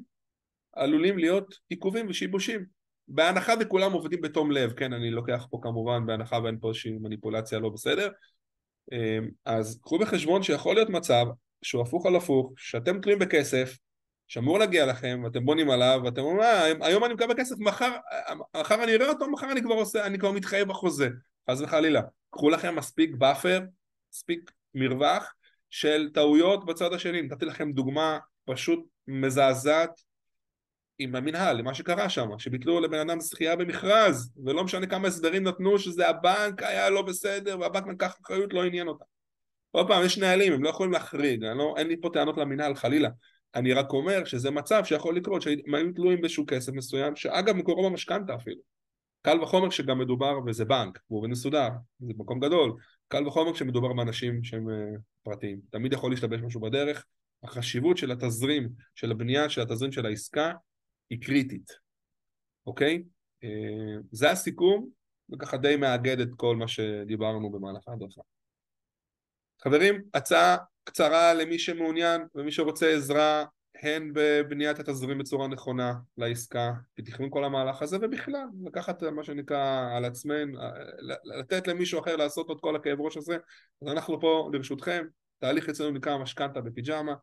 עלולים 0.75 1.17
להיות 1.17 1.55
עיכובים 1.69 2.09
ושיבושים. 2.09 2.65
בהנחה 3.07 3.53
וכולם 3.59 3.91
עובדים 3.91 4.21
בתום 4.21 4.51
לב, 4.51 4.73
כן, 4.73 4.93
אני 4.93 5.11
לוקח 5.11 5.47
פה 5.49 5.59
כמובן 5.63 6.05
בהנחה 6.05 6.39
ואין 6.43 6.57
פה 6.61 6.67
איזושהי 6.67 6.91
מניפולציה 6.91 7.59
לא 7.59 7.69
בסדר, 7.69 8.09
אמ, 8.91 9.29
אז 9.45 9.79
קחו 9.83 9.99
בחשבון 9.99 10.43
שיכול 10.43 10.75
להיות 10.75 10.89
מצב 10.89 11.25
שהוא 11.61 11.81
הפוך 11.81 12.05
על 12.05 12.15
הפוך, 12.15 12.53
שאתם 12.57 13.01
תלויים 13.01 13.19
בכסף, 13.19 13.77
שאמור 14.27 14.59
להגיע 14.59 14.85
לכם, 14.85 15.21
ואתם 15.23 15.45
בונים 15.45 15.69
עליו, 15.69 16.01
ואתם 16.05 16.21
אומרים, 16.21 16.41
אה, 16.41 16.87
היום 16.87 17.03
אני 17.03 17.13
מקבל 17.13 17.33
כסף, 17.37 17.55
מחר, 17.59 17.91
מחר 18.57 18.83
אני 18.83 18.95
אראה 18.95 19.09
אותו, 19.09 19.31
מחר 19.31 19.51
אני 19.51 19.61
כבר 19.61 19.75
עושה, 19.75 20.05
אני 20.05 20.19
כבר 20.19 20.31
מתחייב 20.31 20.67
בחוזה, 20.67 21.09
חס 21.51 21.61
וחלילה. 21.61 22.01
קחו 22.29 22.49
לכם 22.49 22.75
מספיק 22.75 23.15
buffer, 23.17 23.61
מספיק 24.13 24.51
מרווח 24.75 25.33
של 25.69 26.09
טעויות 26.13 26.65
בצד 26.65 26.93
השני. 26.93 27.21
נתתי 27.21 27.45
לכם 27.45 27.71
דוגמה 27.71 28.19
פשוט 28.45 28.85
מזעזעת 29.07 30.01
עם 30.99 31.15
המנהל, 31.15 31.57
למה 31.57 31.73
שקרה 31.73 32.09
שם, 32.09 32.29
שביטלו 32.37 32.79
לבן 32.79 33.09
אדם 33.09 33.19
זכייה 33.19 33.55
במכרז, 33.55 34.33
ולא 34.45 34.63
משנה 34.63 34.87
כמה 34.87 35.07
הסברים 35.07 35.43
נתנו 35.43 35.79
שזה 35.79 36.09
הבנק 36.09 36.63
היה 36.63 36.89
לא 36.89 37.01
בסדר, 37.01 37.59
והבנק 37.59 37.87
לקח 37.87 38.17
אחריות, 38.23 38.53
לא 38.53 38.63
עניין 38.63 38.87
אותם. 38.87 39.05
עוד 39.71 39.87
פעם, 39.87 40.05
יש 40.05 40.17
נהלים, 40.17 40.53
הם 40.53 40.63
לא 40.63 40.69
יכולים 40.69 40.91
להחריג, 40.91 41.43
לא, 41.43 41.73
אין 41.77 41.87
לי 41.87 42.01
פה 42.01 42.09
טענות 42.13 42.37
למנהל 42.37 42.75
חלילה. 42.75 43.09
אני 43.55 43.73
רק 43.73 43.93
אומר 43.93 44.25
שזה 44.25 44.51
מצב 44.51 44.85
שיכול 44.85 45.15
לקרות, 45.15 45.41
שהם 45.41 45.75
היו 45.75 45.93
תלויים 45.93 46.21
באיזשהו 46.21 46.45
כסף 46.47 46.73
מסוים, 46.73 47.15
שאגב 47.15 47.55
מקורו 47.55 47.89
במשכנתה 47.89 48.35
אפילו. 48.35 48.61
קל 49.21 49.41
וחומר 49.41 49.69
שגם 49.69 49.99
מדובר, 49.99 50.39
וזה 50.45 50.65
בנק, 50.65 50.99
והוא 51.09 51.27
מסודר, 51.29 51.69
זה 51.99 52.13
מקום 52.17 52.39
גדול, 52.39 52.73
קל 53.07 53.27
וחומר 53.27 53.53
כשמדובר 53.53 53.93
באנשים 53.93 54.43
שהם 54.43 54.67
uh, 54.69 54.99
פרטיים. 55.23 55.59
תמיד 55.69 55.93
יכול 55.93 56.11
להשתבש 56.11 56.41
משהו 56.41 56.61
בדרך. 56.61 57.05
החשיבות 57.43 57.97
של 57.97 58.11
התזרים, 58.11 58.69
של 58.95 59.11
הבנייה, 59.11 59.49
של 59.49 59.61
התזרים 59.61 59.91
של 59.91 60.05
העסקה, 60.05 60.51
היא 61.09 61.21
קריטית, 61.21 61.71
אוקיי? 62.67 63.03
Uh, 63.43 63.47
זה 64.11 64.31
הסיכום, 64.31 64.89
וככה 65.33 65.57
די 65.57 65.75
מאגד 65.75 66.19
את 66.19 66.29
כל 66.37 66.55
מה 66.55 66.67
שדיברנו 66.67 67.51
במהלך 67.51 67.87
ההדרכה. 67.87 68.21
חברים, 69.63 70.01
הצעה 70.13 70.57
קצרה 70.83 71.33
למי 71.33 71.59
שמעוניין 71.59 72.21
ומי 72.35 72.51
שרוצה 72.51 72.93
עזרה 72.93 73.45
הן 73.81 74.11
בבניית 74.13 74.79
התזרים 74.79 75.17
בצורה 75.17 75.47
נכונה 75.47 75.93
לעסקה, 76.17 76.73
בתכנון 76.97 77.29
כל 77.29 77.43
המהלך 77.43 77.81
הזה 77.81 77.97
ובכלל 78.01 78.45
לקחת 78.65 79.03
מה 79.03 79.23
שנקרא 79.23 79.89
על 79.97 80.05
עצמנו, 80.05 80.59
לתת 81.23 81.67
למישהו 81.67 81.99
אחר 81.99 82.15
לעשות 82.15 82.51
את 82.51 82.57
כל 82.61 82.75
הכאב 82.75 83.01
ראש 83.01 83.17
הזה 83.17 83.37
אז 83.81 83.87
אנחנו 83.87 84.21
פה 84.21 84.49
לרשותכם, 84.53 85.05
תהליך 85.39 85.69
אצלנו 85.69 85.91
נקרא 85.91 86.17
משכנתה 86.17 86.61
בפיג'מה 86.61 87.13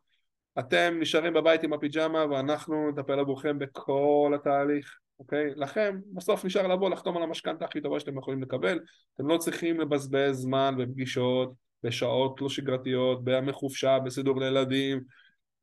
אתם 0.59 0.97
נשארים 0.99 1.33
בבית 1.33 1.63
עם 1.63 1.73
הפיג'מה 1.73 2.25
ואנחנו 2.25 2.91
נטפל 2.91 3.19
עבורכם 3.19 3.59
בכל 3.59 4.33
התהליך 4.35 4.99
אוקיי? 5.19 5.51
לכם 5.55 5.99
בסוף 6.13 6.45
נשאר 6.45 6.67
לבוא 6.67 6.89
לחתום 6.89 7.17
על 7.17 7.23
המשכנתה 7.23 7.65
הכי 7.65 7.81
טובה 7.81 7.99
שאתם 7.99 8.17
יכולים 8.17 8.41
לקבל 8.41 8.79
אתם 9.15 9.27
לא 9.27 9.37
צריכים 9.37 9.79
לבזבז 9.79 10.35
זמן 10.35 10.75
בפגישות 10.77 11.53
בשעות 11.83 12.41
לא 12.41 12.49
שגרתיות, 12.49 13.23
בימי 13.23 13.51
חופשה, 13.51 13.99
בסידור 13.99 14.39
לילדים, 14.39 15.03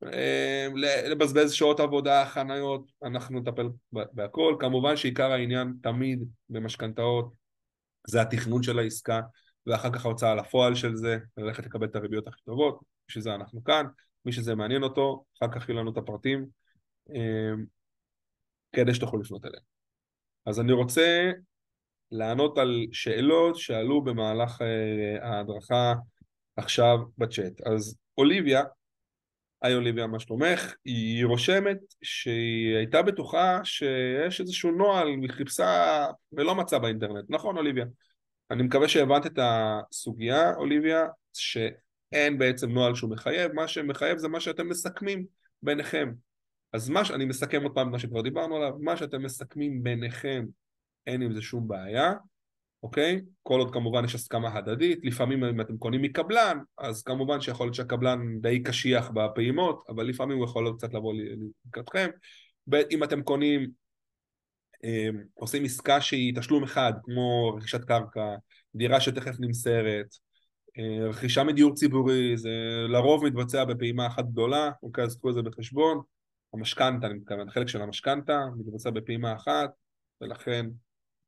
אה, 0.03 0.67
לבזבז 1.09 1.51
שעות 1.51 1.79
עבודה, 1.79 2.25
חניות, 2.25 2.91
אנחנו 3.03 3.39
נטפל 3.39 3.69
בהכל. 3.91 4.55
כמובן 4.59 4.97
שעיקר 4.97 5.31
העניין 5.31 5.73
תמיד 5.81 6.23
במשכנתאות 6.49 7.33
זה 8.07 8.21
התכנון 8.21 8.63
של 8.63 8.79
העסקה, 8.79 9.21
ואחר 9.67 9.91
כך 9.91 10.05
ההוצאה 10.05 10.35
לפועל 10.35 10.75
של 10.75 10.95
זה, 10.95 11.17
ללכת 11.37 11.65
לקבל 11.65 11.85
את 11.85 11.95
הריביות 11.95 12.27
הכי 12.27 12.41
טובות, 12.45 12.79
בשביל 13.07 13.23
זה 13.23 13.35
אנחנו 13.35 13.63
כאן, 13.63 13.85
מי 14.25 14.31
שזה 14.31 14.55
מעניין 14.55 14.83
אותו, 14.83 15.25
אחר 15.37 15.51
כך 15.51 15.69
יהיו 15.69 15.77
לנו 15.77 15.91
את 15.91 15.97
הפרטים, 15.97 16.45
אה, 17.09 17.53
כדי 18.73 18.93
שתוכלו 18.93 19.19
לפנות 19.19 19.45
אליהם. 19.45 19.63
אז 20.45 20.59
אני 20.59 20.71
רוצה 20.71 21.31
לענות 22.11 22.57
על 22.57 22.85
שאלות 22.91 23.55
שעלו 23.55 24.01
במהלך 24.01 24.61
אה, 24.61 25.29
ההדרכה 25.29 25.93
עכשיו 26.55 26.97
בצ'אט. 27.17 27.61
אז 27.67 27.97
אוליביה, 28.17 28.63
היי 29.61 29.75
אוליביה, 29.75 30.07
מה 30.07 30.19
שלומך? 30.19 30.73
היא 30.85 31.25
רושמת 31.25 31.77
שהיא 32.01 32.75
הייתה 32.75 33.01
בטוחה 33.01 33.59
שיש 33.63 34.41
איזשהו 34.41 34.71
נוהל, 34.71 35.07
היא 35.07 35.29
חיפשה 35.29 36.07
ולא 36.31 36.55
מצאה 36.55 36.79
באינטרנט. 36.79 37.25
נכון 37.29 37.57
אוליביה? 37.57 37.85
אני 38.51 38.63
מקווה 38.63 38.87
שהבנת 38.87 39.25
את 39.25 39.39
הסוגיה, 39.41 40.55
אוליביה, 40.55 41.05
שאין 42.11 42.37
בעצם 42.37 42.69
נוהל 42.69 42.95
שהוא 42.95 43.09
מחייב, 43.09 43.51
מה 43.51 43.67
שמחייב 43.67 44.17
זה 44.17 44.27
מה 44.27 44.39
שאתם 44.39 44.69
מסכמים 44.69 45.25
ביניכם. 45.61 46.11
אז 46.73 46.89
מה 46.89 47.05
שאני 47.05 47.25
מסכם 47.25 47.63
עוד 47.63 47.71
פעם 47.73 47.91
מה 47.91 47.99
שכבר 47.99 48.21
דיברנו 48.21 48.55
עליו, 48.55 48.73
מה 48.79 48.97
שאתם 48.97 49.23
מסכמים 49.23 49.83
ביניכם 49.83 50.45
אין 51.07 51.21
עם 51.21 51.33
זה 51.33 51.41
שום 51.41 51.67
בעיה, 51.67 52.13
אוקיי? 52.83 53.21
כל 53.43 53.59
עוד 53.59 53.73
כמובן 53.73 54.05
יש 54.05 54.15
הסכמה 54.15 54.57
הדדית, 54.57 54.99
לפעמים 55.03 55.43
אם 55.43 55.61
אתם 55.61 55.77
קונים 55.77 56.01
מקבלן, 56.01 56.57
אז 56.77 57.03
כמובן 57.03 57.41
שיכול 57.41 57.65
להיות 57.65 57.75
שהקבלן 57.75 58.39
די 58.41 58.63
קשיח 58.63 59.09
בפעימות, 59.09 59.83
אבל 59.89 60.03
לפעמים 60.03 60.37
הוא 60.37 60.45
יכול 60.45 60.73
קצת 60.77 60.93
לבוא 60.93 61.13
לקראתכם. 61.67 62.09
אם 62.91 63.03
אתם 63.03 63.21
קונים, 63.23 63.71
אמ, 64.83 65.23
עושים 65.33 65.63
עסקה 65.63 66.01
שהיא 66.01 66.35
תשלום 66.35 66.63
אחד, 66.63 66.93
כמו 67.03 67.53
רכישת 67.57 67.85
קרקע, 67.85 68.35
דירה 68.75 69.01
שתכף 69.01 69.35
נמסרת, 69.39 70.15
רכישה 71.09 71.43
מדיור 71.43 71.73
ציבורי, 71.73 72.37
זה 72.37 72.49
לרוב 72.89 73.25
מתבצע 73.25 73.65
בפעימה 73.65 74.07
אחת 74.07 74.25
גדולה, 74.25 74.71
אוקיי, 74.83 75.03
אז 75.03 75.17
קחו 75.17 75.29
את 75.29 75.33
זה 75.33 75.41
בחשבון. 75.41 76.01
המשכנתה, 76.53 77.07
אני 77.07 77.13
מתכוון, 77.13 77.47
החלק 77.47 77.67
של 77.67 77.81
המשכנתה 77.81 78.39
מתבצע 78.57 78.89
בפעימה 78.89 79.35
אחת, 79.35 79.71
ולכן 80.21 80.65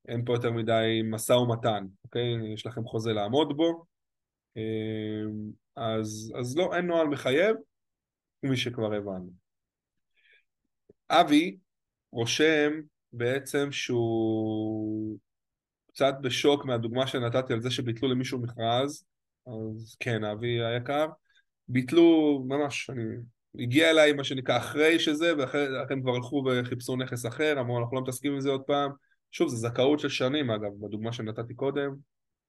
אין 0.07 0.25
פה 0.25 0.33
יותר 0.33 0.51
מדי 0.51 1.01
משא 1.03 1.33
ומתן, 1.33 1.85
אוקיי? 2.03 2.53
יש 2.53 2.65
לכם 2.65 2.85
חוזה 2.85 3.13
לעמוד 3.13 3.57
בו, 3.57 3.85
אמ, 4.57 5.51
אז, 5.75 6.33
אז 6.39 6.57
לא, 6.57 6.75
אין 6.75 6.85
נוהל 6.85 7.07
מחייב, 7.07 7.55
מי 8.43 8.57
שכבר 8.57 8.93
הבנו. 8.93 9.31
אבי 11.09 11.57
רושם 12.11 12.71
בעצם 13.13 13.71
שהוא 13.71 15.17
קצת 15.87 16.13
בשוק 16.21 16.65
מהדוגמה 16.65 17.07
שנתתי 17.07 17.53
על 17.53 17.61
זה 17.61 17.71
שביטלו 17.71 18.09
למישהו 18.09 18.41
מכרז, 18.41 19.05
אז 19.47 19.95
כן, 19.99 20.23
אבי 20.23 20.63
היקר, 20.63 21.07
ביטלו 21.67 22.39
ממש, 22.47 22.89
אני 22.89 23.03
הגיע 23.59 23.89
אליי 23.89 24.13
מה 24.13 24.23
שנקרא 24.23 24.57
אחרי 24.57 24.99
שזה, 24.99 25.33
ואחרי 25.37 25.67
הם 25.89 26.01
כבר 26.01 26.15
הלכו 26.15 26.43
וחיפשו 26.45 26.95
נכס 26.95 27.25
אחר, 27.25 27.59
אמרו 27.59 27.79
אנחנו 27.79 27.95
לא 27.95 28.01
מתעסקים 28.01 28.33
עם 28.33 28.39
זה 28.39 28.49
עוד 28.49 28.61
פעם. 28.61 28.91
שוב, 29.31 29.47
זו 29.49 29.55
זכאות 29.55 29.99
של 29.99 30.09
שנים 30.09 30.51
אגב, 30.51 30.71
בדוגמה 30.81 31.13
שנתתי 31.13 31.53
קודם, 31.53 31.95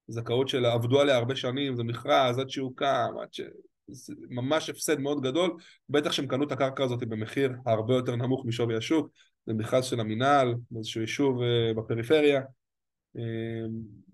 זכאות 0.08 0.48
של 0.48 0.64
עבדו 0.64 1.00
עליה 1.00 1.16
הרבה 1.16 1.36
שנים, 1.36 1.76
זה 1.76 1.84
מכרז 1.84 2.38
עד 2.38 2.50
שהוקם, 2.50 3.10
עד 3.22 3.32
ש... 3.32 3.40
זה 3.88 4.14
ממש 4.30 4.70
הפסד 4.70 5.00
מאוד 5.00 5.20
גדול, 5.22 5.56
בטח 5.88 6.12
שהם 6.12 6.26
קנו 6.26 6.44
את 6.44 6.52
הקרקע 6.52 6.84
הזאת 6.84 7.04
במחיר 7.04 7.52
הרבה 7.66 7.94
יותר 7.94 8.16
נמוך 8.16 8.46
משווי 8.46 8.76
השוק, 8.76 9.08
זה 9.46 9.54
מכרז 9.54 9.84
של 9.84 10.00
המינהל, 10.00 10.54
באיזשהו 10.70 11.00
יישוב 11.00 11.40
בפריפריה. 11.76 12.40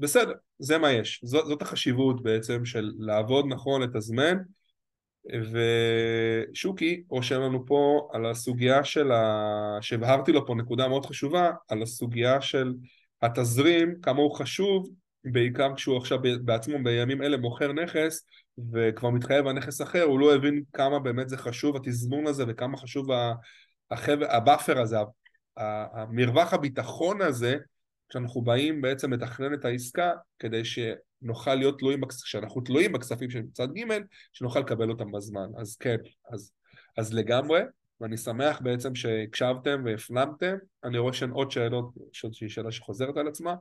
בסדר, 0.01 0.33
זה 0.59 0.79
מה 0.79 0.93
יש. 0.93 1.21
זאת, 1.25 1.47
זאת 1.47 1.63
החשיבות 1.63 2.23
בעצם 2.23 2.65
של 2.65 2.93
לעבוד 2.99 3.45
נכון, 3.49 3.83
לתזמן. 3.83 4.37
ושוקי 6.53 7.03
רושם 7.09 7.41
לנו 7.41 7.67
פה 7.67 8.09
על 8.13 8.27
הסוגיה 8.27 8.85
של 8.85 9.13
ה... 9.13 9.79
שהבהרתי 9.81 10.33
לו 10.33 10.47
פה 10.47 10.55
נקודה 10.55 10.89
מאוד 10.89 11.07
חשובה, 11.07 11.51
על 11.69 11.83
הסוגיה 11.83 12.41
של 12.41 12.75
התזרים, 13.23 14.01
כמה 14.03 14.19
הוא 14.19 14.35
חשוב, 14.35 14.89
בעיקר 15.25 15.75
כשהוא 15.77 15.97
עכשיו 15.97 16.19
בעצמו 16.45 16.77
בימים 16.85 17.23
אלה 17.23 17.37
מוכר 17.37 17.73
נכס 17.73 18.25
וכבר 18.73 19.11
מתחייב 19.11 19.47
על 19.47 19.53
נכס 19.53 19.83
אחר, 19.83 20.03
הוא 20.03 20.21
לא 20.21 20.35
הבין 20.35 20.63
כמה 20.73 20.99
באמת 20.99 21.29
זה 21.29 21.37
חשוב 21.37 21.77
התזמון 21.77 22.27
הזה 22.27 22.45
וכמה 22.49 22.77
חשוב 22.77 23.09
החבר, 23.91 24.27
ה 24.31 24.38
buffer 24.38 24.81
הזה, 24.81 24.97
המרווח 25.57 26.55
הביטחון 26.55 27.23
הזה, 27.23 27.57
כשאנחנו 28.11 28.43
באים 28.43 28.81
בעצם 28.81 29.13
לתכנן 29.13 29.55
את 29.55 29.65
העסקה 29.65 30.13
כדי 30.39 30.63
שנוכל 30.65 31.55
להיות 31.55 31.79
תלויים, 31.79 32.01
כשאנחנו 32.25 32.61
תלויים 32.61 32.93
בכספים 32.93 33.31
של 33.31 33.43
צד 33.53 33.69
ג', 33.73 33.99
שנוכל 34.33 34.61
לקבל 34.61 34.91
אותם 34.91 35.13
בזמן. 35.13 35.49
אז 35.59 35.77
כן, 35.77 35.97
אז, 36.33 36.53
אז 36.99 37.15
לגמרי, 37.15 37.61
ואני 38.01 38.17
שמח 38.17 38.61
בעצם 38.61 38.95
שהקשבתם 38.95 39.83
והפנמתם. 39.85 40.57
אני 40.85 40.99
רואה 40.99 41.13
שאין 41.13 41.31
עוד 41.31 41.51
שאלות, 41.51 41.95
יש 42.15 42.25
עוד 42.25 42.35
שאלה 42.35 42.73
שחוזרת 42.73 43.17
על 43.17 43.29
עצמה. 43.29 43.55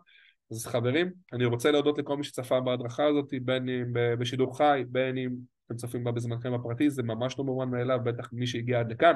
אז 0.51 0.65
חברים, 0.65 1.11
אני 1.33 1.45
רוצה 1.45 1.71
להודות 1.71 1.97
לכל 1.97 2.17
מי 2.17 2.23
שצפה 2.23 2.59
בהדרכה 2.59 3.05
הזאת, 3.05 3.33
בין 3.41 3.69
אם 3.69 3.93
בשידור 4.19 4.57
חי, 4.57 4.83
בין 4.87 5.17
אם 5.17 5.29
אתם 5.65 5.75
צופים 5.75 6.03
בה 6.03 6.11
בזמנכם 6.11 6.53
הפרטי, 6.53 6.89
זה 6.89 7.03
ממש 7.03 7.35
לא 7.39 7.45
מובן 7.45 7.69
מאליו, 7.69 7.99
בטח 8.03 8.29
מי 8.33 8.47
שהגיע 8.47 8.79
עד 8.79 8.91
לכאן. 8.91 9.13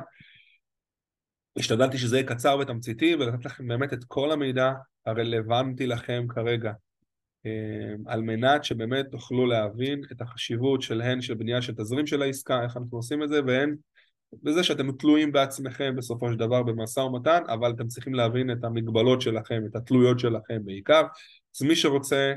השתדלתי 1.58 1.98
שזה 1.98 2.18
יהיה 2.18 2.28
קצר 2.28 2.58
ותמציתי 2.62 3.16
ולתת 3.16 3.46
לכם 3.46 3.68
באמת 3.68 3.94
את 3.94 4.04
כל 4.04 4.32
המידע 4.32 4.72
הרלוונטי 5.06 5.88
לכם 5.88 6.26
כרגע 6.30 6.72
אה, 7.46 7.94
על 8.06 8.22
מנת 8.22 8.64
שבאמת 8.64 9.06
תוכלו 9.12 9.46
להבין 9.46 10.02
את 10.12 10.22
החשיבות 10.22 10.82
של 10.82 11.02
הן 11.02 11.22
של 11.22 11.34
בנייה 11.34 11.62
של 11.62 11.74
תזרים 11.74 12.08
של 12.08 12.22
העסקה, 12.22 12.64
איך 12.64 12.78
אנחנו 12.78 12.98
עושים 12.98 13.24
את 13.24 13.30
זה 13.30 13.40
והן 13.48 13.76
בזה 14.44 14.64
שאתם 14.64 14.92
תלויים 14.92 15.32
בעצמכם 15.32 15.96
בסופו 15.98 16.32
של 16.32 16.38
דבר 16.38 16.64
במשא 16.64 17.00
ומתן 17.00 17.44
אבל 17.48 17.72
אתם 17.72 17.88
צריכים 17.88 18.14
להבין 18.14 18.52
את 18.52 18.64
המגבלות 18.64 19.22
שלכם, 19.22 19.64
את 19.70 19.76
התלויות 19.76 20.20
שלכם 20.20 20.66
בעיקר. 20.66 21.02
אז 21.56 21.62
מי 21.62 21.76
שרוצה 21.76 22.34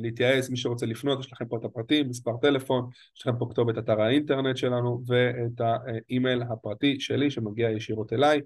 להתייעץ, 0.00 0.50
מי 0.50 0.56
שרוצה 0.56 0.86
לפנות, 0.86 1.20
יש 1.20 1.32
לכם 1.32 1.44
פה 1.48 1.56
את 1.56 1.64
הפרטים, 1.64 2.08
מספר 2.08 2.36
טלפון, 2.42 2.88
יש 3.16 3.26
לכם 3.26 3.38
פה 3.38 3.46
כתובת 3.50 3.78
אתר 3.78 4.00
האינטרנט 4.00 4.56
שלנו 4.56 5.02
ואת 5.06 5.60
האימייל 5.60 6.42
הפרטי 6.42 7.00
שלי 7.00 7.30
שמגיע 7.30 7.70
ישירות 7.70 8.12
אליי. 8.12 8.40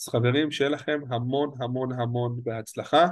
אז 0.00 0.08
חברים, 0.08 0.50
שיהיה 0.50 0.70
לכם 0.70 1.00
המון 1.10 1.50
המון 1.60 1.92
המון 1.92 2.40
בהצלחה. 2.42 3.06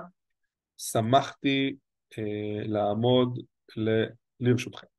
שמחתי 0.78 1.76
אה, 2.18 2.62
לעמוד 2.64 3.38
ל... 3.76 4.04
לרשותכם. 4.40 4.91